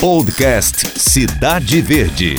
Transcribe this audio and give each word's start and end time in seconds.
Podcast 0.00 1.00
Cidade 1.00 1.80
Verde. 1.80 2.34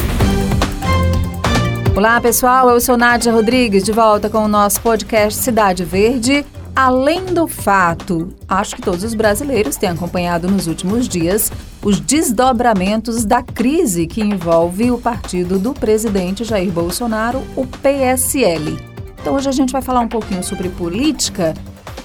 Olá, 1.95 2.21
pessoal. 2.21 2.69
Eu 2.69 2.79
sou 2.79 2.95
Nádia 2.95 3.33
Rodrigues, 3.33 3.83
de 3.83 3.91
volta 3.91 4.29
com 4.29 4.45
o 4.45 4.47
nosso 4.47 4.79
podcast 4.79 5.39
Cidade 5.39 5.83
Verde. 5.83 6.45
Além 6.75 7.25
do 7.25 7.47
fato, 7.47 8.29
acho 8.47 8.75
que 8.75 8.81
todos 8.83 9.03
os 9.03 9.15
brasileiros 9.15 9.75
têm 9.75 9.89
acompanhado 9.89 10.47
nos 10.47 10.67
últimos 10.67 11.09
dias 11.09 11.51
os 11.81 11.99
desdobramentos 11.99 13.25
da 13.25 13.41
crise 13.41 14.05
que 14.05 14.21
envolve 14.21 14.91
o 14.91 14.99
partido 14.99 15.57
do 15.57 15.73
presidente 15.73 16.43
Jair 16.43 16.71
Bolsonaro, 16.71 17.41
o 17.55 17.65
PSL. 17.65 18.77
Então, 19.19 19.33
hoje 19.33 19.49
a 19.49 19.51
gente 19.51 19.73
vai 19.73 19.81
falar 19.81 20.01
um 20.01 20.07
pouquinho 20.07 20.43
sobre 20.43 20.69
política 20.69 21.55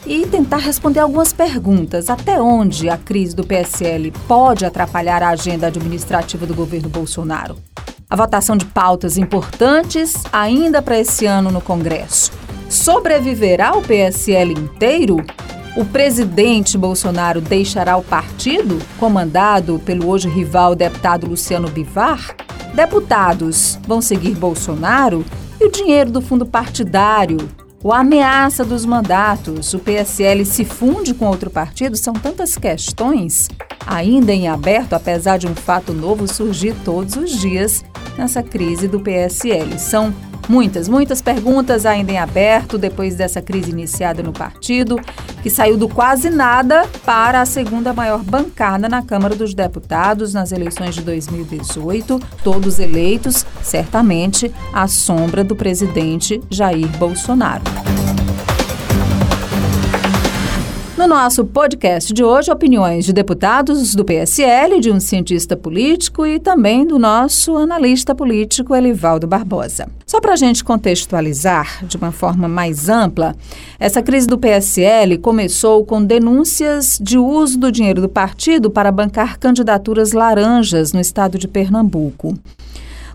e 0.06 0.26
tentar 0.26 0.58
responder 0.58 1.00
algumas 1.00 1.32
perguntas. 1.32 2.10
Até 2.10 2.40
onde 2.40 2.88
a 2.88 2.96
crise 2.96 3.34
do 3.34 3.46
PSL 3.46 4.12
pode 4.26 4.64
atrapalhar 4.64 5.22
a 5.22 5.30
agenda 5.30 5.66
administrativa 5.66 6.46
do 6.46 6.54
governo 6.54 6.88
Bolsonaro? 6.88 7.56
A 8.08 8.16
votação 8.16 8.56
de 8.56 8.66
pautas 8.66 9.16
importantes 9.16 10.22
ainda 10.32 10.82
para 10.82 10.98
esse 10.98 11.24
ano 11.24 11.50
no 11.50 11.60
Congresso. 11.60 12.30
Sobreviverá 12.68 13.76
o 13.76 13.82
PSL 13.82 14.52
inteiro? 14.52 15.16
O 15.74 15.84
presidente 15.86 16.76
Bolsonaro 16.76 17.40
deixará 17.40 17.96
o 17.96 18.02
partido, 18.02 18.78
comandado 18.98 19.80
pelo 19.86 20.10
hoje 20.10 20.28
rival 20.28 20.74
deputado 20.74 21.26
Luciano 21.26 21.70
Bivar? 21.70 22.36
Deputados 22.74 23.78
vão 23.86 24.02
seguir 24.02 24.34
Bolsonaro? 24.34 25.24
E 25.58 25.64
o 25.64 25.70
dinheiro 25.70 26.10
do 26.10 26.20
fundo 26.20 26.44
partidário 26.44 27.38
a 27.90 28.00
ameaça 28.00 28.64
dos 28.64 28.84
mandatos, 28.84 29.74
o 29.74 29.78
PSL 29.78 30.44
se 30.44 30.64
funde 30.64 31.14
com 31.14 31.26
outro 31.26 31.50
partido, 31.50 31.96
são 31.96 32.12
tantas 32.12 32.56
questões 32.56 33.48
ainda 33.84 34.32
em 34.32 34.46
aberto, 34.46 34.92
apesar 34.92 35.38
de 35.38 35.48
um 35.48 35.54
fato 35.54 35.92
novo 35.92 36.28
surgir 36.28 36.76
todos 36.84 37.16
os 37.16 37.30
dias 37.40 37.84
nessa 38.16 38.42
crise 38.42 38.86
do 38.86 39.00
PSL. 39.00 39.78
São 39.78 40.14
Muitas, 40.48 40.88
muitas 40.88 41.22
perguntas 41.22 41.86
ainda 41.86 42.12
em 42.12 42.18
aberto 42.18 42.76
depois 42.76 43.14
dessa 43.14 43.40
crise 43.40 43.70
iniciada 43.70 44.22
no 44.22 44.32
partido, 44.32 44.98
que 45.42 45.50
saiu 45.50 45.76
do 45.76 45.88
quase 45.88 46.30
nada 46.30 46.86
para 47.04 47.40
a 47.40 47.46
segunda 47.46 47.92
maior 47.92 48.22
bancada 48.22 48.88
na 48.88 49.02
Câmara 49.02 49.34
dos 49.34 49.54
Deputados 49.54 50.34
nas 50.34 50.52
eleições 50.52 50.94
de 50.94 51.02
2018, 51.02 52.20
todos 52.42 52.78
eleitos, 52.78 53.46
certamente, 53.62 54.52
à 54.72 54.86
sombra 54.86 55.44
do 55.44 55.56
presidente 55.56 56.40
Jair 56.50 56.88
Bolsonaro. 56.98 57.62
No 61.12 61.18
nosso 61.18 61.44
podcast 61.44 62.10
de 62.10 62.24
hoje, 62.24 62.50
opiniões 62.50 63.04
de 63.04 63.12
deputados 63.12 63.94
do 63.94 64.02
PSL, 64.02 64.80
de 64.80 64.90
um 64.90 64.98
cientista 64.98 65.54
político 65.54 66.24
e 66.24 66.40
também 66.40 66.86
do 66.86 66.98
nosso 66.98 67.54
analista 67.54 68.14
político 68.14 68.74
Elivaldo 68.74 69.26
Barbosa. 69.26 69.90
Só 70.06 70.22
para 70.22 70.32
a 70.32 70.36
gente 70.36 70.64
contextualizar 70.64 71.84
de 71.84 71.98
uma 71.98 72.12
forma 72.12 72.48
mais 72.48 72.88
ampla, 72.88 73.36
essa 73.78 74.00
crise 74.00 74.26
do 74.26 74.38
PSL 74.38 75.18
começou 75.18 75.84
com 75.84 76.02
denúncias 76.02 76.98
de 76.98 77.18
uso 77.18 77.58
do 77.58 77.70
dinheiro 77.70 78.00
do 78.00 78.08
partido 78.08 78.70
para 78.70 78.90
bancar 78.90 79.38
candidaturas 79.38 80.12
laranjas 80.12 80.94
no 80.94 81.00
estado 81.00 81.36
de 81.36 81.46
Pernambuco. 81.46 82.32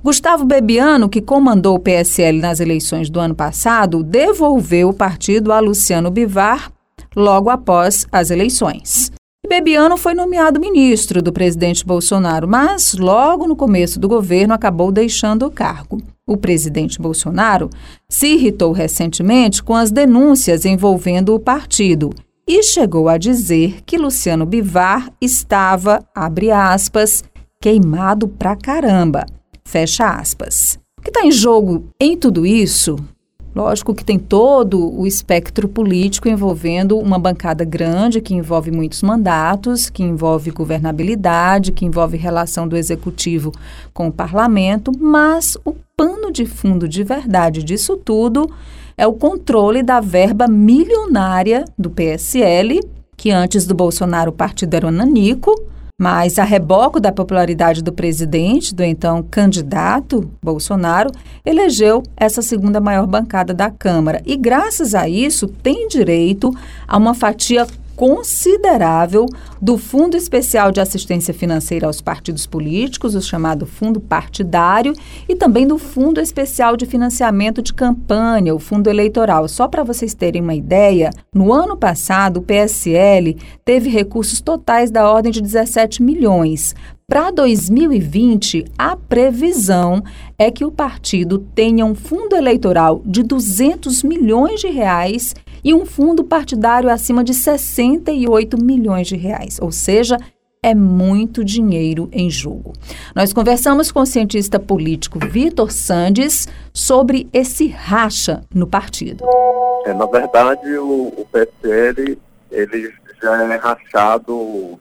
Gustavo 0.04 0.46
Bebiano, 0.46 1.10
que 1.10 1.20
comandou 1.20 1.76
o 1.76 1.80
PSL 1.80 2.38
nas 2.38 2.60
eleições 2.60 3.10
do 3.10 3.20
ano 3.20 3.34
passado, 3.34 4.04
devolveu 4.04 4.90
o 4.90 4.94
partido 4.94 5.52
a 5.52 5.60
Luciano 5.60 6.12
Bivar 6.12 6.77
logo 7.18 7.50
após 7.50 8.06
as 8.12 8.30
eleições. 8.30 9.12
Bebiano 9.48 9.98
foi 9.98 10.14
nomeado 10.14 10.60
ministro 10.60 11.22
do 11.22 11.32
presidente 11.32 11.86
Bolsonaro, 11.86 12.48
mas 12.48 12.94
logo 12.94 13.48
no 13.48 13.56
começo 13.56 14.00
do 14.00 14.08
governo 14.08 14.54
acabou 14.54 14.92
deixando 14.92 15.46
o 15.46 15.52
cargo. 15.52 16.02
O 16.28 16.36
presidente 16.36 17.02
Bolsonaro 17.02 17.70
se 18.10 18.28
irritou 18.28 18.74
recentemente 18.74 19.64
com 19.64 19.74
as 19.74 19.90
denúncias 19.90 20.66
envolvendo 20.66 21.34
o 21.34 21.40
partido 21.40 22.10
e 22.48 22.62
chegou 22.62 23.08
a 23.08 23.18
dizer 23.18 23.82
que 23.86 23.98
Luciano 23.98 24.46
Bivar 24.46 25.10
estava, 25.22 26.06
abre 26.14 26.52
aspas, 26.52 27.24
queimado 27.62 28.28
pra 28.28 28.56
caramba, 28.56 29.26
fecha 29.66 30.10
aspas. 30.10 30.78
O 31.00 31.02
que 31.02 31.10
está 31.10 31.26
em 31.26 31.32
jogo 31.32 31.86
em 32.00 32.18
tudo 32.18 32.46
isso 32.46 32.98
Lógico 33.58 33.96
que 33.96 34.06
tem 34.06 34.20
todo 34.20 34.96
o 34.96 35.08
espectro 35.08 35.68
político 35.68 36.30
envolvendo 36.30 36.96
uma 37.00 37.18
bancada 37.18 37.66
grande, 37.66 38.22
que 38.22 38.36
envolve 38.36 38.70
muitos 38.70 39.02
mandatos, 39.02 39.90
que 39.90 40.04
envolve 40.04 40.52
governabilidade, 40.52 41.72
que 41.72 41.84
envolve 41.84 42.18
relação 42.18 42.68
do 42.68 42.78
executivo 42.78 43.52
com 43.96 44.10
o 44.10 44.12
parlamento, 44.12 44.92
mas 44.96 45.58
o 45.66 45.74
pano 45.98 46.32
de 46.32 46.46
fundo 46.46 46.88
de 46.88 47.04
verdade 47.04 47.64
disso 47.64 47.98
tudo 47.98 48.48
é 48.96 49.08
o 49.08 49.14
controle 49.14 49.82
da 49.82 50.00
verba 50.00 50.48
milionária 50.48 51.66
do 51.76 51.90
PSL, 51.90 52.80
que 53.18 53.32
antes 53.32 53.66
do 53.66 53.74
Bolsonaro 53.74 54.30
o 54.30 54.36
partido 54.36 54.76
era 54.76 54.86
o 54.86 54.92
Nanico, 54.92 55.60
mas, 56.00 56.38
a 56.38 56.44
reboco 56.44 57.00
da 57.00 57.12
popularidade 57.12 57.82
do 57.82 57.92
presidente, 57.92 58.76
do 58.76 58.84
então 58.84 59.24
candidato 59.24 60.32
Bolsonaro, 60.44 61.10
elegeu 61.44 62.04
essa 62.16 62.40
segunda 62.44 62.80
maior 62.80 63.08
bancada 63.08 63.52
da 63.52 63.72
Câmara. 63.72 64.22
E, 64.24 64.38
graças 64.38 64.94
a 64.94 65.10
isso, 65.10 65.48
tem 65.48 65.88
direito 65.88 66.56
a 66.88 66.98
uma 66.98 67.16
fatia 67.16 67.66
considerável 67.98 69.26
do 69.60 69.76
Fundo 69.76 70.16
Especial 70.16 70.72
de 70.72 70.80
Assistência 70.80 71.34
Financeira 71.34 71.88
aos 71.88 72.00
Partidos 72.00 72.46
Políticos, 72.46 73.16
o 73.16 73.22
chamado 73.22 73.66
Fundo 73.66 74.00
Partidário, 74.00 74.94
e 75.28 75.36
também 75.36 75.66
do 75.68 75.80
Fundo 75.80 76.22
Especial 76.22 76.78
de 76.78 76.86
Financiamento 76.86 77.60
de 77.60 77.74
Campanha, 77.74 78.54
o 78.54 78.60
Fundo 78.60 78.88
Eleitoral. 78.88 79.48
Só 79.48 79.68
para 79.68 79.84
vocês 79.84 80.14
terem 80.14 80.44
uma 80.44 80.54
ideia, 80.54 81.10
no 81.34 81.52
ano 81.52 81.76
passado 81.76 82.38
o 82.38 82.44
PSL 82.44 83.36
teve 83.66 83.90
recursos 83.90 84.40
totais 84.40 84.92
da 84.92 85.10
ordem 85.10 85.32
de 85.32 85.42
17 85.42 86.04
milhões. 86.04 86.76
Para 87.10 87.32
2020, 87.32 88.66
a 88.78 88.98
previsão 88.98 90.04
é 90.38 90.52
que 90.52 90.66
o 90.66 90.72
partido 90.72 91.40
tenha 91.56 91.86
um 91.86 91.96
fundo 91.96 92.36
eleitoral 92.36 93.02
de 93.06 93.24
200 93.24 94.04
milhões 94.04 94.60
de 94.60 94.68
reais 94.68 95.34
e 95.68 95.74
um 95.74 95.86
fundo 95.86 96.24
partidário 96.24 96.90
acima 96.90 97.26
de 97.26 97.34
68 97.34 98.58
milhões 98.58 99.06
de 99.06 99.18
reais, 99.18 99.60
ou 99.62 99.70
seja, 99.70 100.16
é 100.64 100.74
muito 100.74 101.44
dinheiro 101.44 102.08
em 102.10 102.30
jogo. 102.30 102.72
Nós 103.14 103.34
conversamos 103.34 103.92
com 103.92 104.00
o 104.00 104.06
cientista 104.06 104.62
político 104.62 105.20
Vitor 105.20 105.70
Sandes 105.70 106.48
sobre 106.74 107.28
esse 107.34 107.68
racha 107.68 108.44
no 108.56 108.66
partido. 108.66 109.26
É, 109.86 109.94
na 109.94 110.06
verdade, 110.06 110.70
o, 110.78 111.14
o 111.18 111.28
PSL 111.34 112.18
ele 112.50 112.94
já 113.22 113.54
é 113.54 113.58
rachado 113.58 114.80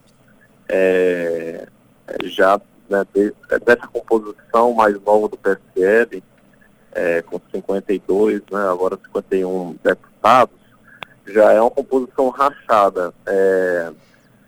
é, 0.69 1.67
já 2.27 2.61
né, 2.89 3.05
dessa 3.65 3.89
composição 3.89 4.73
mais 4.73 4.95
nova 5.03 5.27
do 5.27 5.37
PSL, 5.37 6.23
é, 6.93 7.23
com 7.23 7.41
52, 7.53 8.41
né, 8.53 8.69
agora 8.71 8.97
51 9.05 9.77
deputados, 9.83 10.66
já 11.27 11.53
é 11.53 11.61
uma 11.61 11.71
composição 11.71 12.29
rachada. 12.31 13.13
É, 13.27 13.93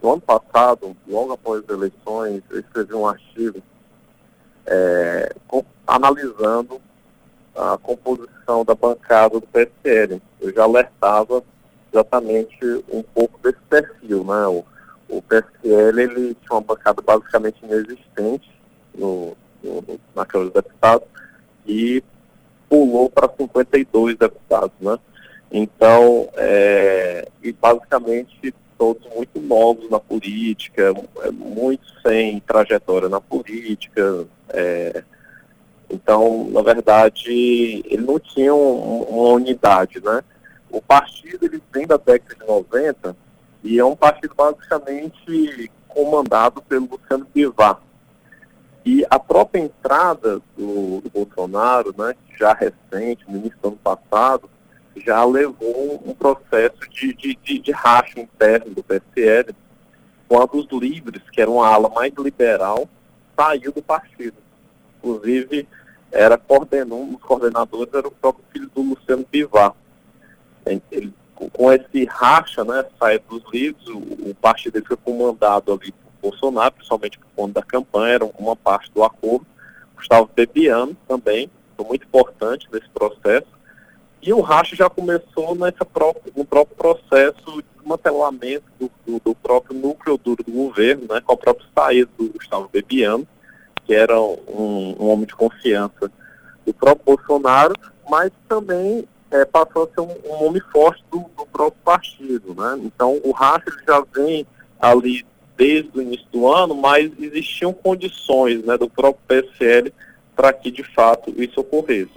no 0.02 0.12
ano 0.12 0.20
passado, 0.20 0.96
logo 1.06 1.32
após 1.32 1.62
as 1.64 1.68
eleições, 1.68 2.42
eu 2.50 2.60
escrevi 2.60 2.94
um 2.94 3.06
artigo 3.06 3.60
é, 4.66 5.34
com, 5.46 5.64
analisando 5.86 6.80
a 7.56 7.76
composição 7.78 8.64
da 8.64 8.74
bancada 8.74 9.40
do 9.40 9.46
PSL. 9.46 10.22
Eu 10.40 10.52
já 10.52 10.62
alertava 10.62 11.42
exatamente 11.92 12.58
um 12.92 13.02
pouco 13.02 13.38
desse 13.42 13.58
perfil, 13.68 14.24
né? 14.24 14.46
O, 14.46 14.64
o 15.08 15.22
PSL 15.22 16.02
ele 16.02 16.34
tinha 16.34 16.52
uma 16.52 16.60
bancada 16.60 17.02
basicamente 17.02 17.64
inexistente 17.64 18.48
no, 18.94 19.36
no, 19.62 20.00
na 20.14 20.24
Câmara 20.24 20.50
dos 20.50 20.62
Deputados 20.62 21.08
e 21.66 22.02
pulou 22.68 23.10
para 23.10 23.28
52 23.36 24.16
deputados, 24.16 24.72
né? 24.80 24.98
Então, 25.50 26.28
é, 26.34 27.26
e 27.42 27.52
basicamente 27.52 28.54
todos 28.76 29.02
muito 29.14 29.40
novos 29.40 29.90
na 29.90 29.98
política, 29.98 30.94
muito 31.32 31.84
sem 32.06 32.38
trajetória 32.40 33.08
na 33.08 33.20
política. 33.20 34.26
É, 34.50 35.02
então, 35.90 36.48
na 36.50 36.62
verdade, 36.62 37.82
ele 37.86 38.02
não 38.02 38.18
tinha 38.20 38.54
um, 38.54 39.02
uma 39.02 39.28
unidade, 39.34 40.00
né? 40.02 40.22
O 40.70 40.80
partido, 40.80 41.46
ele 41.46 41.62
vem 41.72 41.86
da 41.86 41.96
década 41.96 42.34
de 42.34 42.46
90 42.46 43.16
e 43.64 43.78
é 43.78 43.84
um 43.84 43.96
partido 43.96 44.34
basicamente 44.36 45.70
comandado 45.88 46.62
pelo 46.62 46.88
Luciano 46.90 47.26
Bivar. 47.34 47.80
E 48.84 49.04
a 49.10 49.18
própria 49.18 49.60
entrada 49.60 50.40
do, 50.56 51.00
do 51.00 51.10
Bolsonaro, 51.10 51.94
né, 51.98 52.14
já 52.38 52.52
recente, 52.52 53.24
no 53.28 53.36
início 53.38 53.58
do 53.60 53.68
ano 53.68 53.78
passado, 53.82 54.48
já 55.00 55.24
levou 55.24 56.02
um 56.04 56.14
processo 56.14 56.78
de, 56.90 57.14
de, 57.14 57.38
de, 57.42 57.58
de 57.58 57.72
racha 57.72 58.20
interno 58.20 58.74
do 58.74 58.82
PSL, 58.82 59.54
quando 60.28 60.54
os 60.54 60.68
livres, 60.80 61.22
que 61.30 61.40
eram 61.40 61.62
a 61.62 61.68
ala 61.68 61.88
mais 61.88 62.12
liberal, 62.18 62.88
saiu 63.36 63.72
do 63.72 63.82
partido. 63.82 64.36
Inclusive, 64.98 65.66
era 66.10 66.36
coordenou, 66.36 67.02
um 67.02 67.12
dos 67.12 67.22
coordenadores 67.22 67.92
era 67.94 68.08
o 68.08 68.10
próprio 68.10 68.44
filho 68.52 68.70
do 68.74 68.82
Luciano 68.82 69.26
Bivar. 69.30 69.74
Ele, 70.90 71.12
com 71.34 71.72
esse 71.72 72.04
racha, 72.04 72.64
né, 72.64 72.84
saída 72.98 73.24
dos 73.28 73.42
livros, 73.52 73.86
o, 73.88 74.30
o 74.30 74.34
partido 74.34 74.74
dele 74.74 74.86
foi 74.86 74.96
comandado 74.96 75.72
ali 75.72 75.92
por 75.92 76.30
Bolsonaro, 76.30 76.74
principalmente 76.74 77.18
por 77.18 77.28
conta 77.36 77.60
da 77.60 77.62
campanha, 77.62 78.14
era 78.14 78.24
uma 78.38 78.56
parte 78.56 78.90
do 78.92 79.02
acordo. 79.02 79.46
Gustavo 79.96 80.30
Bebiano 80.34 80.96
também, 81.06 81.50
foi 81.76 81.86
muito 81.86 82.06
importante 82.06 82.68
nesse 82.72 82.88
processo. 82.90 83.57
E 84.20 84.32
o 84.32 84.40
racha 84.40 84.74
já 84.74 84.90
começou 84.90 85.54
nessa 85.54 85.84
própria, 85.84 86.32
no 86.36 86.44
próprio 86.44 86.76
processo 86.76 87.62
de 87.62 87.64
desmantelamento 87.76 88.64
do, 88.78 88.90
do, 89.06 89.20
do, 89.24 89.34
próprio 89.34 89.78
núcleo 89.78 90.18
duro 90.18 90.42
do 90.42 90.52
governo, 90.52 91.06
né, 91.08 91.20
com 91.20 91.32
a 91.32 91.36
própria 91.36 91.66
saída 91.74 92.10
do 92.18 92.28
Gustavo 92.30 92.68
Bebiano, 92.72 93.26
que 93.84 93.94
era 93.94 94.20
um, 94.20 94.96
um 94.98 95.08
homem 95.08 95.26
de 95.26 95.34
confiança 95.34 96.10
do 96.66 96.74
próprio 96.74 97.16
Bolsonaro, 97.16 97.74
mas 98.08 98.30
também 98.48 99.06
é, 99.30 99.44
passou 99.44 99.84
a 99.84 99.94
ser 99.94 100.00
um, 100.00 100.30
um 100.30 100.46
homem 100.46 100.62
forte 100.72 101.02
do, 101.10 101.20
do, 101.36 101.46
próprio 101.46 101.80
partido. 101.84 102.54
Né? 102.54 102.80
Então 102.84 103.20
o 103.22 103.30
racha 103.30 103.70
já 103.86 104.02
vem 104.14 104.46
ali 104.80 105.24
desde 105.56 105.90
o 105.94 106.02
início 106.02 106.26
do 106.30 106.46
ano, 106.46 106.74
mas 106.74 107.10
existiam 107.18 107.72
condições 107.72 108.62
né, 108.64 108.76
do 108.76 108.88
próprio 108.88 109.22
PSL 109.26 109.92
para 110.38 110.52
que 110.52 110.70
de 110.70 110.84
fato 110.84 111.34
isso 111.36 111.60
ocorresse. 111.60 112.12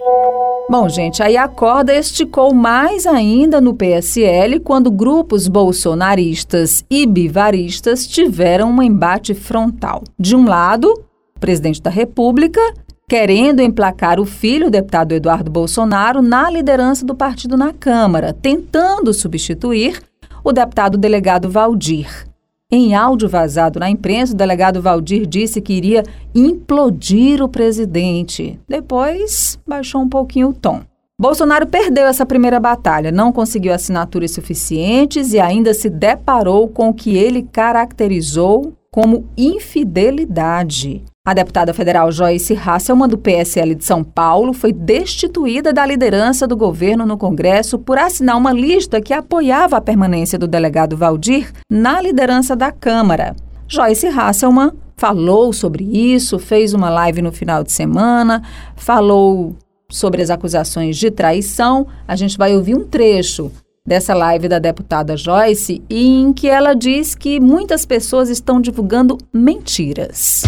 Bom, 0.69 0.87
gente, 0.87 1.23
aí 1.23 1.35
a 1.35 1.47
corda 1.47 1.91
esticou 1.91 2.53
mais 2.53 3.07
ainda 3.07 3.59
no 3.59 3.73
PSL 3.73 4.59
quando 4.59 4.91
grupos 4.91 5.47
bolsonaristas 5.47 6.85
e 6.87 7.07
bivaristas 7.07 8.05
tiveram 8.05 8.69
um 8.69 8.83
embate 8.83 9.33
frontal. 9.33 10.03
De 10.19 10.35
um 10.35 10.45
lado, 10.45 11.03
o 11.35 11.39
presidente 11.39 11.81
da 11.81 11.89
República 11.89 12.61
querendo 13.09 13.59
emplacar 13.59 14.21
o 14.21 14.25
filho, 14.25 14.67
o 14.67 14.71
deputado 14.71 15.13
Eduardo 15.13 15.51
Bolsonaro, 15.51 16.21
na 16.21 16.49
liderança 16.49 17.05
do 17.05 17.13
partido 17.13 17.57
na 17.57 17.73
Câmara, 17.73 18.31
tentando 18.31 19.13
substituir 19.13 20.01
o 20.43 20.53
deputado 20.53 20.97
delegado 20.97 21.49
Valdir. 21.49 22.30
Em 22.73 22.95
áudio 22.95 23.27
vazado 23.27 23.81
na 23.81 23.89
imprensa, 23.89 24.33
o 24.33 24.37
delegado 24.37 24.81
Valdir 24.81 25.27
disse 25.27 25.59
que 25.59 25.73
iria 25.73 26.03
implodir 26.33 27.43
o 27.43 27.49
presidente. 27.49 28.57
Depois, 28.65 29.59
baixou 29.67 30.01
um 30.01 30.07
pouquinho 30.07 30.49
o 30.49 30.53
tom. 30.53 30.81
Bolsonaro 31.21 31.67
perdeu 31.67 32.07
essa 32.07 32.25
primeira 32.25 32.59
batalha, 32.59 33.11
não 33.11 33.31
conseguiu 33.31 33.71
assinaturas 33.71 34.31
suficientes 34.31 35.33
e 35.33 35.39
ainda 35.39 35.71
se 35.71 35.87
deparou 35.87 36.67
com 36.67 36.89
o 36.89 36.93
que 36.95 37.15
ele 37.15 37.43
caracterizou 37.43 38.73
como 38.89 39.29
infidelidade. 39.37 41.03
A 41.23 41.35
deputada 41.35 41.75
federal 41.75 42.11
Joyce 42.11 42.55
Hasselman, 42.55 43.07
do 43.07 43.19
PSL 43.19 43.75
de 43.75 43.85
São 43.85 44.03
Paulo, 44.03 44.51
foi 44.51 44.73
destituída 44.73 45.71
da 45.71 45.85
liderança 45.85 46.47
do 46.47 46.57
governo 46.57 47.05
no 47.05 47.19
Congresso 47.19 47.77
por 47.77 47.99
assinar 47.99 48.35
uma 48.35 48.51
lista 48.51 48.99
que 48.99 49.13
apoiava 49.13 49.77
a 49.77 49.81
permanência 49.81 50.39
do 50.39 50.47
delegado 50.47 50.97
Valdir 50.97 51.53
na 51.69 52.01
liderança 52.01 52.55
da 52.55 52.71
Câmara. 52.71 53.35
Joyce 53.67 54.07
Hasselman 54.07 54.71
falou 54.97 55.53
sobre 55.53 55.83
isso, 55.83 56.39
fez 56.39 56.73
uma 56.73 56.89
live 56.89 57.21
no 57.21 57.31
final 57.31 57.63
de 57.63 57.71
semana, 57.71 58.41
falou 58.75 59.55
sobre 59.91 60.21
as 60.21 60.29
acusações 60.29 60.97
de 60.97 61.11
traição. 61.11 61.87
A 62.07 62.15
gente 62.15 62.37
vai 62.37 62.55
ouvir 62.55 62.75
um 62.75 62.83
trecho 62.83 63.51
dessa 63.85 64.13
live 64.13 64.47
da 64.47 64.59
deputada 64.59 65.17
Joyce 65.17 65.83
em 65.89 66.31
que 66.33 66.47
ela 66.47 66.73
diz 66.73 67.15
que 67.15 67.39
muitas 67.39 67.85
pessoas 67.85 68.29
estão 68.29 68.61
divulgando 68.61 69.17
mentiras. 69.33 70.43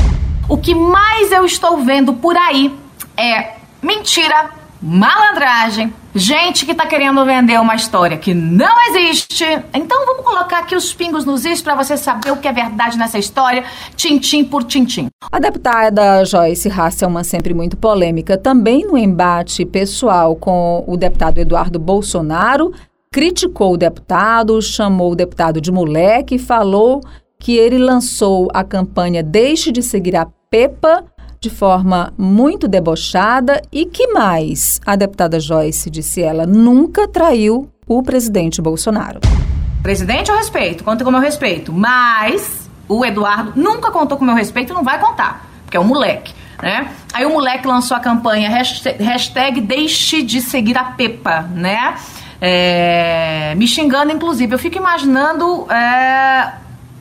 O 0.47 0.57
que 0.57 0.73
mais 0.75 1.31
eu 1.31 1.45
estou 1.45 1.83
vendo 1.83 2.13
por 2.13 2.35
aí 2.35 2.73
é 3.17 3.53
mentira, 3.81 4.51
malandragem, 4.83 5.93
gente 6.13 6.65
que 6.65 6.75
tá 6.75 6.85
querendo 6.85 7.23
vender 7.23 7.57
uma 7.57 7.73
história 7.73 8.17
que 8.17 8.33
não 8.33 8.75
existe. 8.89 9.45
Então 9.73 10.05
vamos 10.05 10.25
colocar 10.25 10.59
aqui 10.59 10.75
os 10.75 10.93
pingos 10.93 11.23
nos 11.23 11.45
is 11.45 11.61
para 11.61 11.73
você 11.73 11.95
saber 11.95 12.31
o 12.31 12.37
que 12.37 12.49
é 12.49 12.51
verdade 12.51 12.97
nessa 12.97 13.17
história, 13.17 13.63
tintim 13.95 14.43
por 14.43 14.65
tintim. 14.65 15.07
A 15.31 15.39
deputada 15.39 16.25
Joyce 16.25 16.69
Hasselman, 16.69 17.23
sempre 17.23 17.53
muito 17.53 17.77
polêmica, 17.77 18.37
também 18.37 18.85
no 18.85 18.97
embate 18.97 19.63
pessoal 19.63 20.35
com 20.35 20.83
o 20.85 20.97
deputado 20.97 21.37
Eduardo 21.37 21.79
Bolsonaro, 21.79 22.73
criticou 23.09 23.75
o 23.75 23.77
deputado, 23.77 24.61
chamou 24.61 25.13
o 25.13 25.15
deputado 25.15 25.61
de 25.61 25.71
moleque 25.71 26.35
e 26.35 26.39
falou 26.39 27.01
que 27.39 27.55
ele 27.55 27.77
lançou 27.77 28.49
a 28.53 28.65
campanha 28.65 29.23
Deixe 29.23 29.71
de 29.71 29.81
Seguir 29.81 30.17
a 30.17 30.27
Pepa 30.49 31.05
de 31.43 31.49
forma 31.49 32.13
muito 32.17 32.69
debochada 32.69 33.61
e 33.69 33.85
que 33.85 34.07
mais? 34.13 34.79
A 34.85 34.95
deputada 34.95 35.41
Joyce 35.41 35.89
disse 35.89 36.21
ela 36.21 36.47
nunca 36.47 37.05
traiu 37.05 37.69
o 37.85 38.01
presidente 38.01 38.61
Bolsonaro. 38.61 39.19
Presidente 39.81 40.31
eu 40.31 40.37
respeito, 40.37 40.85
conta 40.85 41.03
com 41.03 41.11
meu 41.11 41.19
respeito, 41.19 41.73
mas 41.73 42.69
o 42.87 43.03
Eduardo 43.03 43.51
nunca 43.57 43.91
contou 43.91 44.17
com 44.17 44.23
meu 44.23 44.35
respeito 44.35 44.71
e 44.71 44.73
não 44.73 44.85
vai 44.85 44.97
contar, 44.97 45.45
porque 45.65 45.75
é 45.75 45.79
um 45.81 45.83
moleque. 45.83 46.33
Né? 46.61 46.89
Aí 47.13 47.25
o 47.25 47.31
moleque 47.31 47.67
lançou 47.67 47.97
a 47.97 47.99
campanha 47.99 48.49
hashtag, 48.49 49.03
hashtag 49.03 49.59
deixe 49.59 50.23
de 50.23 50.39
seguir 50.39 50.77
a 50.77 50.85
Pepa, 50.85 51.41
né? 51.41 51.95
É, 52.39 53.53
me 53.57 53.67
xingando, 53.67 54.13
inclusive. 54.13 54.53
Eu 54.53 54.59
fico 54.59 54.77
imaginando 54.77 55.69
é, 55.69 56.53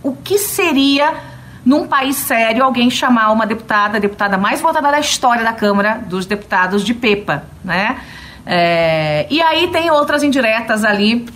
o 0.03 0.13
que 0.13 0.37
seria 0.39 1.32
num 1.65 1.87
país 1.87 2.17
sério 2.17 2.65
alguém 2.65 2.91
chamar 2.91 3.31
uma 3.31 3.47
deputada, 3.47 3.97
a 3.97 4.01
deputada 4.01 4.37
mais 4.37 4.61
votada 4.61 4.91
da 4.91 4.99
história 4.99 5.45
da 5.45 5.53
Câmara 5.53 6.03
dos 6.07 6.27
Deputados 6.27 6.85
de 6.85 6.93
Pepa, 6.93 7.45
né? 7.65 8.01
É, 8.45 9.27
e 9.31 9.41
aí 9.41 9.69
tem 9.69 9.91
outras 9.91 10.23
indiretas 10.23 10.85
ali 10.85 11.27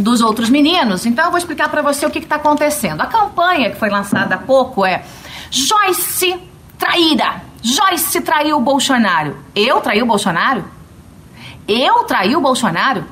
dos 0.00 0.20
outros 0.20 0.48
meninos. 0.48 1.06
Então 1.06 1.24
eu 1.24 1.30
vou 1.30 1.38
explicar 1.38 1.68
para 1.68 1.82
você 1.82 2.06
o 2.06 2.10
que 2.10 2.18
está 2.18 2.36
acontecendo. 2.36 3.00
A 3.00 3.06
campanha 3.06 3.70
que 3.70 3.76
foi 3.76 3.88
lançada 3.88 4.36
há 4.36 4.38
pouco 4.38 4.84
é 4.84 5.02
Joyce 5.50 6.38
traída. 6.78 7.42
Joyce 7.62 8.20
traiu 8.20 8.58
o 8.58 8.60
Bolsonaro. 8.60 9.36
Eu 9.54 9.80
traí 9.80 10.00
o 10.02 10.06
Bolsonaro? 10.06 10.64
Eu 11.66 12.04
traí 12.04 12.36
o 12.36 12.40
Bolsonaro? 12.40 13.04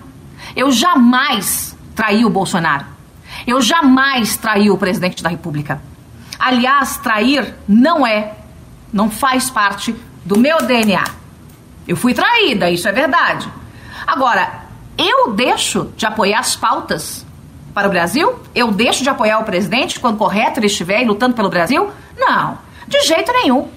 Eu 0.54 0.70
jamais 0.70 1.76
traí 1.94 2.25
o 2.25 2.31
Bolsonaro. 2.31 2.87
Eu 3.46 3.60
jamais 3.60 4.37
traí 4.37 4.70
o 4.70 4.78
presidente 4.78 5.22
da 5.22 5.28
República. 5.28 5.81
Aliás, 6.38 6.98
trair 6.98 7.54
não 7.66 8.06
é, 8.06 8.34
não 8.92 9.10
faz 9.10 9.50
parte 9.50 9.94
do 10.24 10.38
meu 10.38 10.58
DNA. 10.58 11.05
Eu 11.86 11.96
fui 11.96 12.12
traída, 12.12 12.70
isso 12.70 12.88
é 12.88 12.93
verdade. 12.93 13.48
Agora, 14.06 14.64
eu 14.98 15.32
deixo 15.32 15.93
de 15.96 16.06
apoiar 16.06 16.40
as 16.40 16.56
pautas 16.56 17.24
para 17.72 17.88
o 17.88 17.90
Brasil? 17.90 18.38
Eu 18.55 18.70
deixo 18.70 19.02
de 19.02 19.10
apoiar 19.10 19.38
o 19.38 19.44
presidente 19.44 20.00
quando 20.00 20.19
correto 20.19 20.58
ele 20.58 20.66
estiver 20.66 21.06
lutando 21.06 21.34
pelo 21.34 21.50
Brasil? 21.50 21.90
Não, 22.16 22.58
de 22.88 23.00
jeito 23.02 23.32
nenhum. 23.32 23.69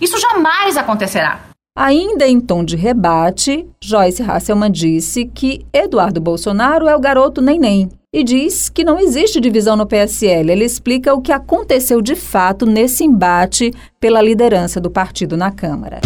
Isso 0.00 0.18
jamais 0.18 0.76
acontecerá. 0.76 1.40
Ainda 1.76 2.26
em 2.26 2.40
tom 2.40 2.64
de 2.64 2.76
rebate, 2.76 3.66
Joyce 3.82 4.22
Hasselman 4.22 4.70
disse 4.70 5.24
que 5.24 5.64
Eduardo 5.72 6.20
Bolsonaro 6.20 6.88
é 6.88 6.94
o 6.94 7.00
garoto 7.00 7.40
neném 7.40 7.88
e 8.14 8.22
diz 8.22 8.68
que 8.68 8.84
não 8.84 8.98
existe 8.98 9.40
divisão 9.40 9.74
no 9.74 9.86
PSL. 9.86 10.52
Ele 10.52 10.64
explica 10.64 11.14
o 11.14 11.22
que 11.22 11.32
aconteceu 11.32 12.02
de 12.02 12.14
fato 12.14 12.66
nesse 12.66 13.02
embate 13.04 13.72
pela 13.98 14.20
liderança 14.20 14.78
do 14.78 14.90
partido 14.90 15.34
na 15.34 15.50
Câmara. 15.50 15.98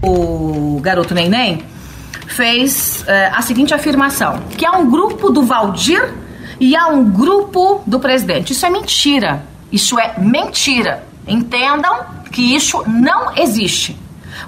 O 0.00 0.78
garoto 0.80 1.14
Neném 1.14 1.64
fez 2.28 3.04
é, 3.08 3.26
a 3.26 3.42
seguinte 3.42 3.74
afirmação: 3.74 4.40
que 4.56 4.64
há 4.64 4.76
um 4.78 4.88
grupo 4.88 5.30
do 5.30 5.42
Valdir 5.42 6.14
e 6.60 6.76
há 6.76 6.86
um 6.86 7.10
grupo 7.10 7.82
do 7.88 7.98
presidente. 7.98 8.52
Isso 8.52 8.64
é 8.64 8.70
mentira. 8.70 9.44
Isso 9.72 9.98
é 9.98 10.14
mentira. 10.18 11.04
Entendam 11.26 12.04
que 12.30 12.54
isso 12.54 12.84
não 12.86 13.36
existe. 13.36 13.98